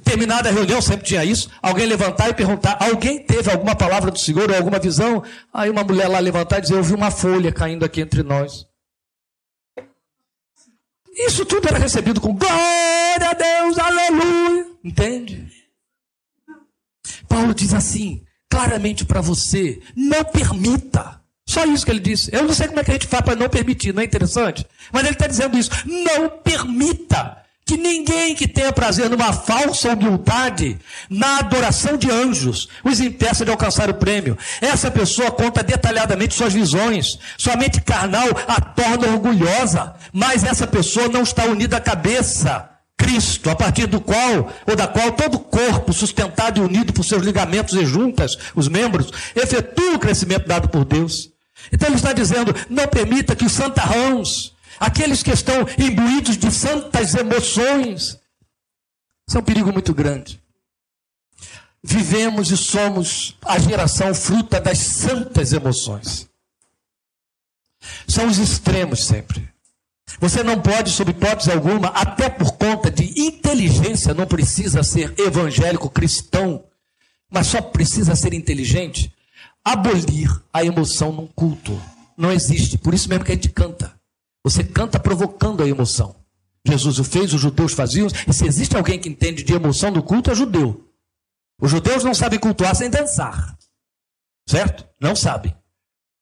[0.02, 4.18] terminada a reunião, sempre tinha isso, alguém levantar e perguntar: alguém teve alguma palavra do
[4.18, 5.22] Senhor ou alguma visão?
[5.54, 8.68] Aí uma mulher lá levantar e dizer: Eu vi uma folha caindo aqui entre nós.
[11.26, 14.66] Isso tudo era recebido com glória a Deus, aleluia.
[14.82, 15.46] Entende?
[17.28, 21.20] Paulo diz assim, claramente para você: não permita.
[21.46, 22.30] Só isso que ele disse.
[22.32, 24.64] Eu não sei como é que a gente faz para não permitir, não é interessante?
[24.92, 25.70] Mas ele está dizendo isso.
[25.84, 30.76] Não permita que ninguém que tenha prazer numa falsa humildade,
[31.08, 34.36] na adoração de anjos, os impeça de alcançar o prêmio.
[34.60, 41.06] Essa pessoa conta detalhadamente suas visões, sua mente carnal a torna orgulhosa, mas essa pessoa
[41.06, 42.68] não está unida à cabeça.
[42.96, 47.22] Cristo, a partir do qual, ou da qual todo corpo, sustentado e unido por seus
[47.22, 51.30] ligamentos e juntas, os membros, efetua o crescimento dado por Deus.
[51.72, 57.14] Então ele está dizendo: não permita que os santarrãos, aqueles que estão imbuídos de santas
[57.14, 58.18] emoções.
[59.28, 60.42] Isso é um perigo muito grande.
[61.82, 66.28] Vivemos e somos a geração fruta das santas emoções.
[68.08, 69.48] São os extremos sempre.
[70.18, 75.88] Você não pode, sob hipótese alguma, até por conta de inteligência, não precisa ser evangélico
[75.88, 76.64] cristão,
[77.30, 79.14] mas só precisa ser inteligente,
[79.64, 81.80] abolir a emoção num culto.
[82.16, 82.76] Não existe.
[82.76, 83.99] Por isso mesmo que a gente canta.
[84.44, 86.16] Você canta provocando a emoção.
[86.66, 88.08] Jesus o fez, os judeus faziam.
[88.26, 90.88] E se existe alguém que entende de emoção do culto, é judeu.
[91.60, 93.56] Os judeus não sabem cultuar sem dançar.
[94.48, 94.88] Certo?
[95.00, 95.54] Não sabem.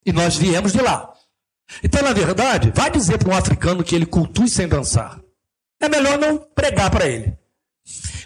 [0.04, 1.12] E nós viemos de lá.
[1.82, 5.20] Então, na verdade, vai dizer para um africano que ele cultue sem dançar.
[5.80, 7.36] É melhor não pregar para ele.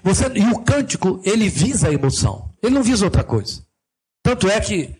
[0.03, 2.55] Você, e o cântico, ele visa a emoção.
[2.63, 3.65] Ele não visa outra coisa.
[4.23, 4.97] Tanto é que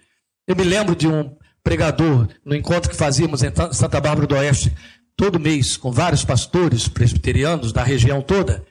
[0.47, 4.73] eu me lembro de um pregador no encontro que fazíamos em Santa Bárbara do Oeste,
[5.17, 8.65] todo mês, com vários pastores presbiterianos da região toda.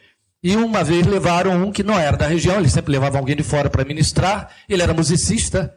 [0.43, 3.43] E uma vez levaram um que não era da região, ele sempre levava alguém de
[3.43, 5.73] fora para ministrar, ele era musicista,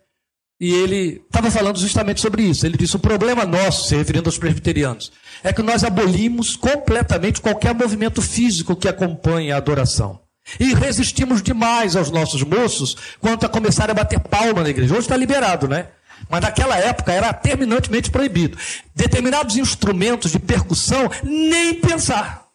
[0.61, 2.65] e ele estava falando justamente sobre isso.
[2.65, 5.13] Ele disse: o problema nosso, se referindo aos presbiterianos,
[5.43, 10.21] é que nós abolimos completamente qualquer movimento físico que acompanhe a adoração.
[10.61, 14.93] E resistimos demais aos nossos moços quanto a começar a bater palma na igreja.
[14.93, 15.89] Hoje está liberado, né?
[16.29, 18.59] Mas naquela época era terminantemente proibido.
[18.95, 22.47] Determinados instrumentos de percussão, nem pensar.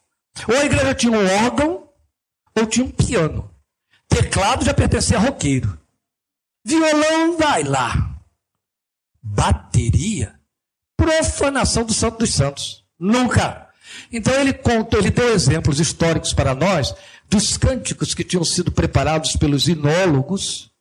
[0.47, 1.89] Ou a igreja tinha um órgão,
[2.55, 3.49] ou tinha um piano.
[4.07, 5.77] Teclado já pertencia a roqueiro.
[6.65, 8.15] Violão, vai lá.
[9.21, 10.39] Bateria,
[10.97, 12.83] profanação do Santo dos Santos.
[12.99, 13.69] Nunca.
[14.11, 16.93] Então ele contou, ele deu exemplos históricos para nós
[17.29, 20.71] dos cânticos que tinham sido preparados pelos inólogos,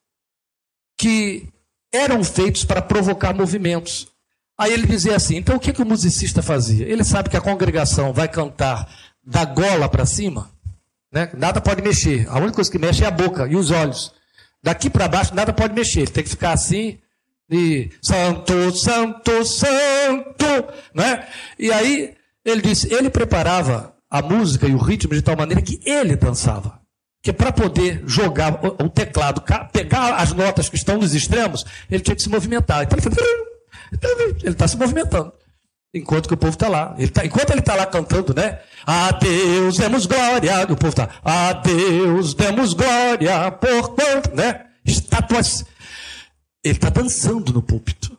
[0.96, 1.48] que
[1.93, 4.09] eram feitos para provocar movimentos.
[4.59, 6.86] Aí ele dizia assim: então o que, que o musicista fazia?
[6.86, 8.89] Ele sabe que a congregação vai cantar
[9.24, 10.51] da gola para cima,
[11.12, 11.30] né?
[11.36, 14.12] nada pode mexer, a única coisa que mexe é a boca e os olhos.
[14.62, 16.99] Daqui para baixo nada pode mexer, ele tem que ficar assim,
[17.51, 21.26] e santo, santo, santo, né?
[21.59, 22.14] E aí
[22.45, 26.77] ele disse, ele preparava a música e o ritmo de tal maneira que ele dançava.
[27.22, 29.42] Que para poder jogar o teclado,
[29.72, 32.84] pegar as notas que estão nos extremos, ele tinha que se movimentar.
[32.84, 32.98] Então
[34.42, 35.32] ele está se movimentando.
[35.92, 36.94] Enquanto que o povo está lá.
[36.98, 38.60] Ele tá, enquanto ele está lá cantando, né?
[38.86, 40.64] A Deus demos glória.
[40.64, 41.08] O povo está.
[41.24, 43.50] A Deus demos glória.
[43.52, 44.66] Por quanto, né?
[44.84, 45.64] Estátuas.
[46.62, 48.18] Ele está dançando no púlpito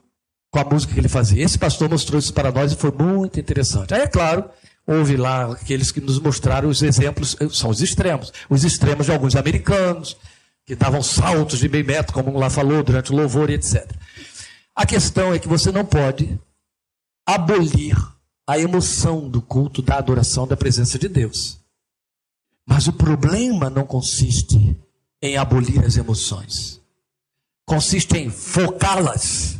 [0.51, 1.43] com a música que ele fazia.
[1.43, 3.93] Esse pastor mostrou isso para nós e foi muito interessante.
[3.93, 4.49] Aí, é claro,
[4.89, 8.33] houve lá aqueles que nos mostraram os exemplos, são os extremos.
[8.49, 10.17] Os extremos de alguns americanos,
[10.65, 13.87] que davam saltos de meio metro, como lá falou, durante o louvor e etc.
[14.75, 16.39] A questão é que você não pode
[17.23, 17.95] abolir
[18.47, 21.59] a emoção do culto, da adoração, da presença de Deus.
[22.65, 24.75] Mas o problema não consiste
[25.21, 26.81] em abolir as emoções.
[27.63, 29.57] Consiste em focá-las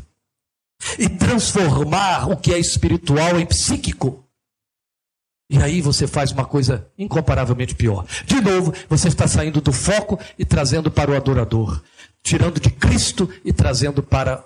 [0.97, 4.23] e transformar o que é espiritual em psíquico.
[5.49, 8.05] E aí você faz uma coisa incomparavelmente pior.
[8.25, 11.81] De novo, você está saindo do foco e trazendo para o adorador,
[12.21, 14.45] tirando de Cristo e trazendo para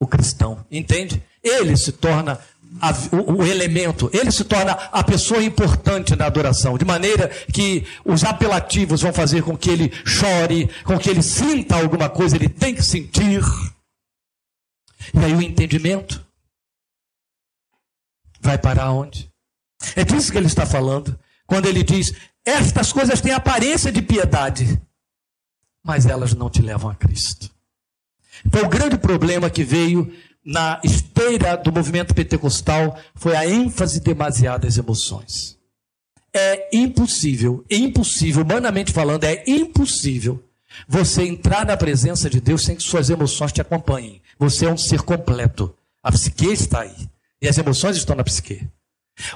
[0.00, 0.66] o cristão.
[0.68, 1.22] Entende?
[1.44, 2.40] Ele se torna
[2.80, 7.86] a, o, o, elemento, ele se torna a pessoa importante na adoração, de maneira que
[8.04, 12.48] os apelativos vão fazer com que ele chore, com que ele sinta alguma coisa, ele
[12.48, 13.42] tem que sentir.
[15.14, 16.24] E aí o entendimento
[18.40, 19.31] vai para onde?
[19.96, 21.18] É disso que ele está falando.
[21.46, 22.12] Quando ele diz:
[22.44, 24.80] Estas coisas têm aparência de piedade,
[25.82, 27.50] mas elas não te levam a Cristo.
[28.44, 30.12] Então, o grande problema que veio
[30.44, 35.58] na esteira do movimento pentecostal foi a ênfase demasiada às emoções.
[36.34, 40.42] É impossível, impossível, humanamente falando, é impossível
[40.88, 44.22] você entrar na presença de Deus sem que suas emoções te acompanhem.
[44.38, 45.74] Você é um ser completo.
[46.02, 47.08] A psique está aí.
[47.40, 48.66] E as emoções estão na psique.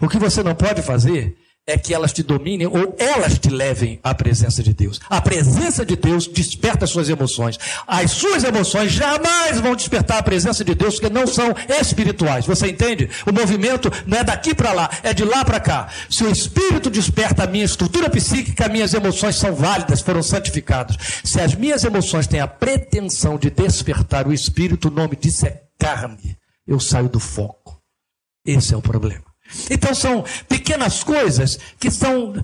[0.01, 3.99] O que você não pode fazer é que elas te dominem ou elas te levem
[4.03, 5.01] à presença de Deus.
[5.11, 7.59] A presença de Deus desperta as suas emoções.
[7.87, 12.47] As suas emoções jamais vão despertar a presença de Deus, porque não são espirituais.
[12.47, 13.11] Você entende?
[13.27, 15.89] O movimento não é daqui para lá, é de lá para cá.
[16.09, 20.97] Se o Espírito desperta a minha estrutura psíquica, minhas emoções são válidas, foram santificadas.
[21.24, 25.62] Se as minhas emoções têm a pretensão de despertar o Espírito, o nome disso é
[25.77, 26.39] carne.
[26.64, 27.81] Eu saio do foco.
[28.45, 29.26] Esse é o problema.
[29.70, 32.34] Então são pequenas coisas que são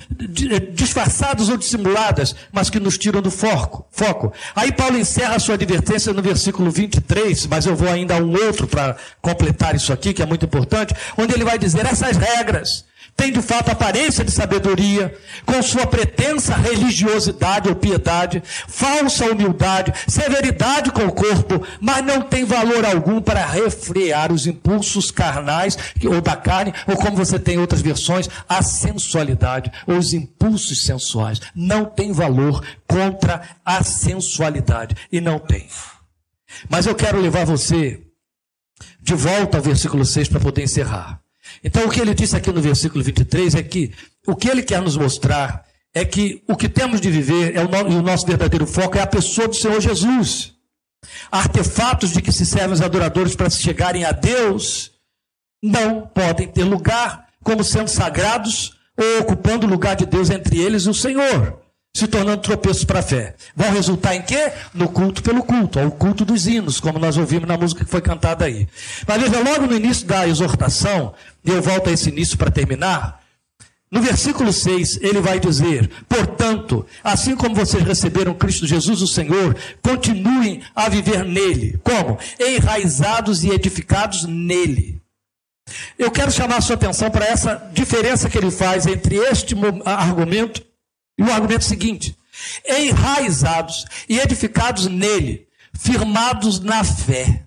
[0.72, 3.86] disfarçadas ou dissimuladas, mas que nos tiram do foco.
[3.90, 4.32] foco.
[4.55, 8.32] Aí Paulo encerra a sua advertência no versículo 23, mas eu vou ainda a um
[8.46, 12.84] outro para completar isso aqui, que é muito importante, onde ele vai dizer essas regras
[13.16, 20.90] tem de fato aparência de sabedoria, com sua pretensa religiosidade ou piedade, falsa humildade, severidade
[20.90, 26.36] com o corpo, mas não tem valor algum para refrear os impulsos carnais ou da
[26.36, 31.40] carne, ou como você tem outras versões, a sensualidade ou os impulsos sensuais.
[31.54, 35.68] Não tem valor contra a sensualidade e não tem.
[36.68, 38.00] Mas eu quero levar você
[39.00, 41.22] de volta ao versículo 6 para poder encerrar.
[41.62, 43.92] Então, o que ele disse aqui no versículo 23 é que
[44.26, 47.68] o que ele quer nos mostrar é que o que temos de viver é o,
[47.68, 50.55] no, o nosso verdadeiro foco é a pessoa do Senhor Jesus.
[51.30, 54.92] Artefatos de que se servem os adoradores para se chegarem a Deus
[55.62, 60.84] não podem ter lugar como sendo sagrados ou ocupando o lugar de Deus entre eles
[60.84, 61.61] e o Senhor.
[61.95, 63.34] Se tornando tropeços para a fé.
[63.55, 64.51] Vão resultar em quê?
[64.72, 68.01] No culto pelo culto, ao culto dos hinos, como nós ouvimos na música que foi
[68.01, 68.66] cantada aí.
[69.07, 71.12] Mas veja, logo no início da exortação,
[71.45, 73.20] e eu volto a esse início para terminar,
[73.90, 79.55] no versículo 6, ele vai dizer: Portanto, assim como vocês receberam Cristo Jesus, o Senhor,
[79.82, 81.78] continuem a viver nele.
[81.84, 82.18] Como?
[82.40, 84.99] Enraizados e edificados nele.
[85.99, 90.72] Eu quero chamar a sua atenção para essa diferença que ele faz entre este argumento
[91.29, 92.16] o argumento seguinte:
[92.66, 97.47] enraizados e edificados nele, firmados na fé.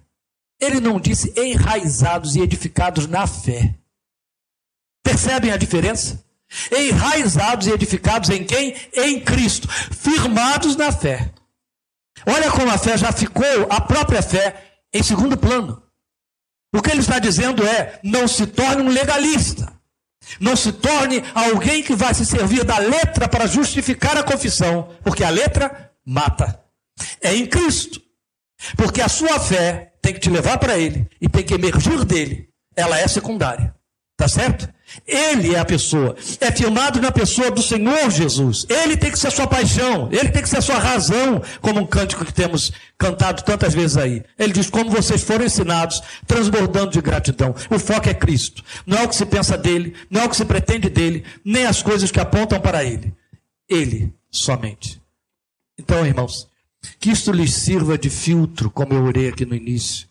[0.60, 3.76] Ele não disse enraizados e edificados na fé.
[5.04, 6.26] Percebem a diferença?
[6.72, 8.76] enraizados e edificados em quem?
[8.94, 11.32] Em Cristo, firmados na fé.
[12.26, 15.82] Olha como a fé já ficou, a própria fé, em segundo plano.
[16.74, 19.74] O que ele está dizendo é: não se torne um legalista.
[20.40, 25.24] Não se torne alguém que vai se servir da letra para justificar a confissão, porque
[25.24, 26.60] a letra mata.
[27.22, 28.02] É em Cristo.
[28.76, 32.50] Porque a sua fé tem que te levar para Ele e tem que emergir dele.
[32.76, 33.76] Ela é secundária.
[34.18, 34.70] Tá certo?
[35.06, 36.16] Ele é a pessoa.
[36.40, 38.66] É firmado na pessoa do Senhor Jesus.
[38.70, 40.10] Ele tem que ser a sua paixão.
[40.12, 43.98] Ele tem que ser a sua razão, como um cântico que temos cantado tantas vezes
[43.98, 44.24] aí.
[44.38, 47.54] Ele diz: como vocês foram ensinados, transbordando de gratidão.
[47.70, 48.64] O foco é Cristo.
[48.86, 51.66] Não é o que se pensa dele, não é o que se pretende dele, nem
[51.66, 53.14] as coisas que apontam para ele.
[53.68, 55.02] Ele somente.
[55.78, 56.48] Então, irmãos,
[57.00, 60.08] que isto lhes sirva de filtro, como eu orei aqui no início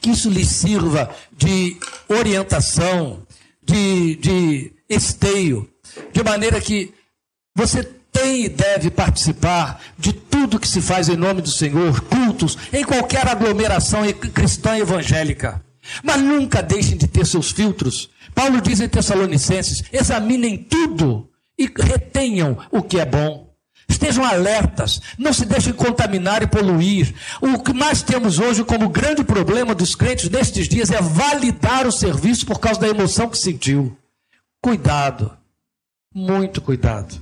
[0.00, 1.76] que isso lhe sirva de
[2.08, 3.22] orientação,
[3.70, 5.68] de, de esteio,
[6.12, 6.92] de maneira que
[7.54, 12.58] você tem e deve participar de tudo que se faz em nome do Senhor, cultos,
[12.72, 15.64] em qualquer aglomeração cristã evangélica.
[16.02, 18.10] Mas nunca deixem de ter seus filtros.
[18.34, 23.49] Paulo diz em Tessalonicenses: examinem tudo e retenham o que é bom.
[23.90, 27.12] Estejam alertas, não se deixem contaminar e poluir.
[27.40, 31.92] O que mais temos hoje como grande problema dos crentes nestes dias é validar o
[31.92, 33.98] serviço por causa da emoção que sentiu.
[34.62, 35.36] Cuidado,
[36.14, 37.20] muito cuidado.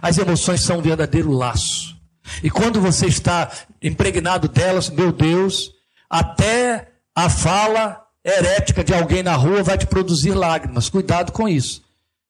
[0.00, 1.96] As emoções são um verdadeiro laço.
[2.42, 3.50] E quando você está
[3.82, 5.72] impregnado delas, meu Deus,
[6.08, 10.88] até a fala herética de alguém na rua vai te produzir lágrimas.
[10.88, 11.83] Cuidado com isso.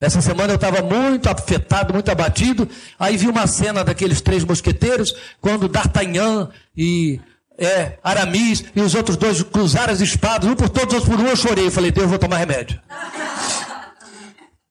[0.05, 2.69] Essa semana eu estava muito afetado, muito abatido.
[2.99, 7.19] Aí vi uma cena daqueles três mosqueteiros, quando D'Artagnan e
[7.57, 11.27] é, Aramis e os outros dois cruzaram as espadas, um por todos, outro por um.
[11.27, 11.71] Eu chorei.
[11.71, 12.79] Falei, Deus, vou tomar remédio.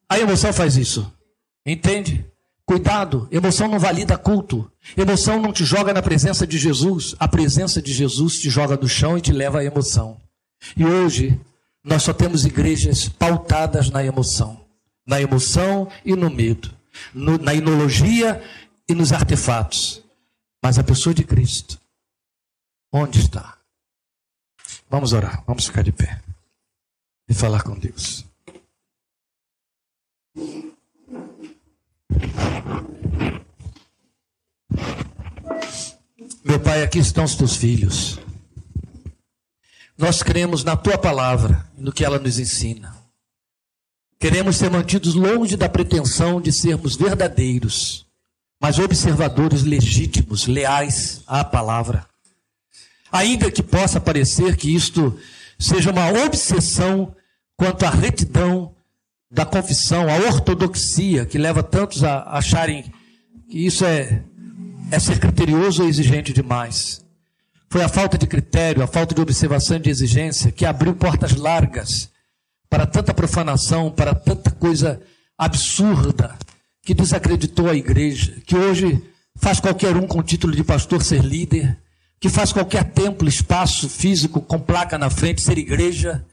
[0.08, 1.12] A emoção faz isso.
[1.66, 2.24] Entende?
[2.64, 4.72] Cuidado, emoção não valida culto.
[4.96, 7.16] Emoção não te joga na presença de Jesus.
[7.20, 10.18] A presença de Jesus te joga no chão e te leva à emoção.
[10.78, 11.40] E hoje,
[11.84, 14.63] nós só temos igrejas pautadas na emoção
[15.06, 16.76] na emoção e no medo,
[17.14, 18.42] no, na inologia
[18.88, 20.02] e nos artefatos.
[20.62, 21.80] Mas a pessoa de Cristo,
[22.92, 23.58] onde está?
[24.90, 26.22] Vamos orar, vamos ficar de pé
[27.28, 28.26] e falar com Deus.
[36.44, 38.20] Meu Pai, aqui estão os teus filhos.
[39.98, 43.03] Nós cremos na tua palavra, no que ela nos ensina.
[44.24, 48.06] Queremos ser mantidos longe da pretensão de sermos verdadeiros,
[48.58, 52.06] mas observadores legítimos, leais à palavra.
[53.12, 55.20] Ainda que possa parecer que isto
[55.60, 57.14] seja uma obsessão
[57.58, 58.74] quanto à retidão
[59.30, 62.94] da confissão, a ortodoxia, que leva tantos a acharem
[63.50, 64.24] que isso é,
[64.90, 67.04] é ser criterioso ou exigente demais.
[67.70, 71.36] Foi a falta de critério, a falta de observação e de exigência que abriu portas
[71.36, 72.13] largas
[72.74, 75.00] para tanta profanação, para tanta coisa
[75.38, 76.36] absurda
[76.82, 79.00] que desacreditou a igreja, que hoje
[79.36, 81.78] faz qualquer um com título de pastor ser líder,
[82.20, 86.26] que faz qualquer templo, espaço físico com placa na frente ser igreja,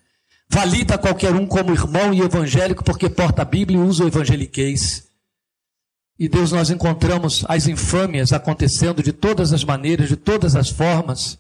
[0.49, 5.09] valida qualquer um como irmão e evangélico porque porta a Bíblia e usa o evangeliquez.
[6.19, 11.39] E Deus, nós encontramos as infâmias acontecendo de todas as maneiras, de todas as formas,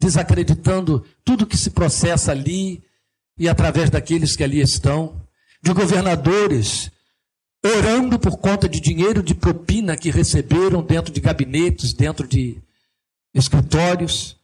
[0.00, 2.82] desacreditando tudo que se processa ali,
[3.40, 5.18] e através daqueles que ali estão,
[5.62, 6.90] de governadores
[7.64, 12.58] orando por conta de dinheiro de propina que receberam dentro de gabinetes, dentro de
[13.32, 14.36] escritórios,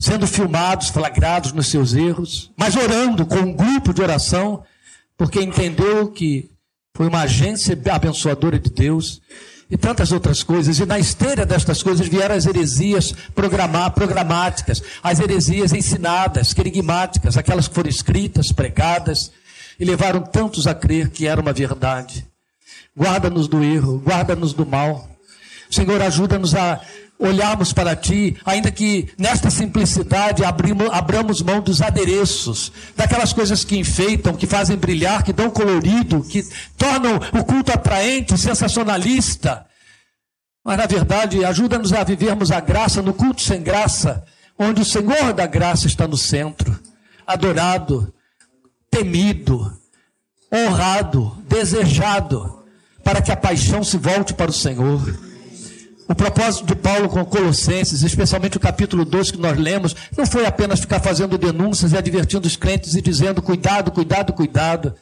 [0.00, 4.62] sendo filmados, flagrados nos seus erros, mas orando com um grupo de oração,
[5.16, 6.48] porque entendeu que
[6.96, 9.20] foi uma agência abençoadora de Deus
[9.70, 10.78] e tantas outras coisas.
[10.78, 17.68] E na esteira destas coisas vieram as heresias programar, programáticas, as heresias ensinadas, querigmáticas, aquelas
[17.68, 19.30] que foram escritas, pregadas,
[19.78, 22.26] e levaram tantos a crer que era uma verdade.
[22.96, 25.08] Guarda-nos do erro, guarda-nos do mal.
[25.70, 26.80] Senhor, ajuda-nos a
[27.20, 33.78] olharmos para Ti, ainda que nesta simplicidade abrimos, abramos mão dos adereços, daquelas coisas que
[33.78, 36.42] enfeitam, que fazem brilhar, que dão colorido, que
[36.78, 39.66] tornam o culto atraente, sensacionalista.
[40.64, 44.24] Mas, na verdade, ajuda-nos a vivermos a graça no culto sem graça,
[44.58, 46.78] onde o Senhor da graça está no centro,
[47.26, 48.12] adorado,
[48.90, 49.72] temido,
[50.52, 52.64] honrado, desejado,
[53.04, 55.29] para que a paixão se volte para o Senhor.
[56.10, 60.44] O propósito de Paulo com Colossenses, especialmente o capítulo 2 que nós lemos, não foi
[60.44, 64.92] apenas ficar fazendo denúncias e advertindo os crentes e dizendo cuidado, cuidado, cuidado.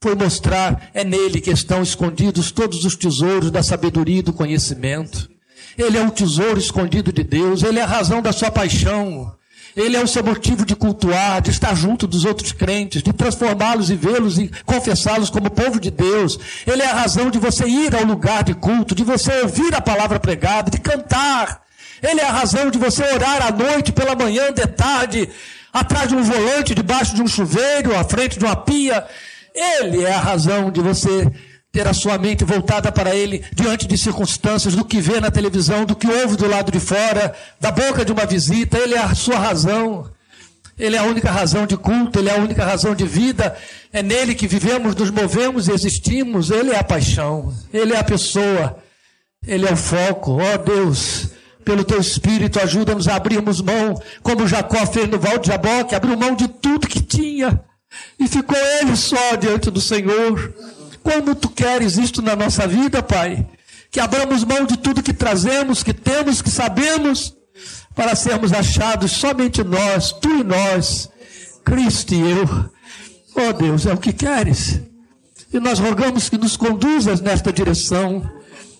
[0.00, 5.28] Foi mostrar, é nele que estão escondidos todos os tesouros da sabedoria e do conhecimento.
[5.76, 9.34] Ele é o tesouro escondido de Deus, ele é a razão da sua paixão.
[9.76, 13.90] Ele é o seu motivo de cultuar, de estar junto dos outros crentes, de transformá-los
[13.90, 16.38] e vê-los e confessá-los como povo de Deus.
[16.66, 19.80] Ele é a razão de você ir ao lugar de culto, de você ouvir a
[19.82, 21.60] palavra pregada, de cantar.
[22.02, 25.28] Ele é a razão de você orar à noite, pela manhã, de tarde,
[25.70, 29.06] atrás de um volante, debaixo de um chuveiro, à frente de uma pia.
[29.54, 31.30] Ele é a razão de você
[31.76, 35.84] ter a sua mente voltada para Ele diante de circunstâncias, do que vê na televisão,
[35.84, 38.78] do que ouve do lado de fora, da boca de uma visita.
[38.78, 40.10] Ele é a sua razão.
[40.78, 43.54] Ele é a única razão de culto, Ele é a única razão de vida.
[43.92, 46.50] É nele que vivemos, nos movemos e existimos.
[46.50, 48.78] Ele é a paixão, Ele é a pessoa,
[49.46, 50.40] Ele é o foco.
[50.40, 51.28] Ó oh, Deus,
[51.62, 56.16] pelo Teu Espírito, ajuda-nos a abrirmos mão, como Jacó fez no Val de Jaboque, abriu
[56.16, 57.60] mão de tudo que tinha
[58.18, 60.54] e ficou Ele só diante do Senhor.
[61.06, 63.46] Como tu queres isto na nossa vida, Pai?
[63.92, 67.32] Que abramos mão de tudo que trazemos, que temos, que sabemos,
[67.94, 71.08] para sermos achados somente nós, tu e nós,
[71.64, 72.70] Cristo e eu.
[73.36, 74.80] Oh Deus, é o que queres.
[75.52, 78.28] E nós rogamos que nos conduzas nesta direção,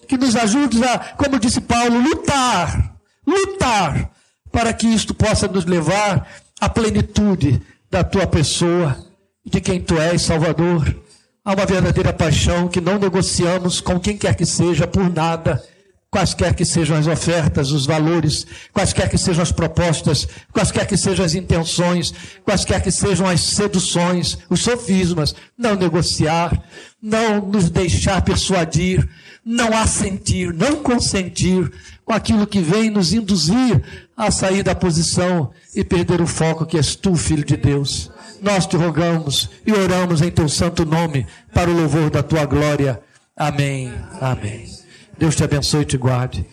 [0.08, 4.10] que nos ajudes a, como disse Paulo, lutar, lutar,
[4.50, 6.26] para que isto possa nos levar
[6.60, 8.98] à plenitude da tua pessoa,
[9.44, 11.05] de quem tu és, Salvador.
[11.46, 15.62] Há uma verdadeira paixão que não negociamos com quem quer que seja por nada,
[16.10, 21.24] quaisquer que sejam as ofertas, os valores, quaisquer que sejam as propostas, quaisquer que sejam
[21.24, 22.12] as intenções,
[22.44, 25.36] quaisquer que sejam as seduções, os sofismas.
[25.56, 26.50] Não negociar,
[27.00, 29.08] não nos deixar persuadir,
[29.44, 31.72] não assentir, não consentir
[32.04, 33.84] com aquilo que vem nos induzir
[34.16, 38.10] a sair da posição e perder o foco que és tu, Filho de Deus.
[38.40, 43.00] Nós te rogamos e oramos em teu santo nome para o louvor da tua glória.
[43.36, 43.92] Amém.
[44.20, 44.66] Amém.
[45.18, 46.44] Deus te abençoe e te guarde.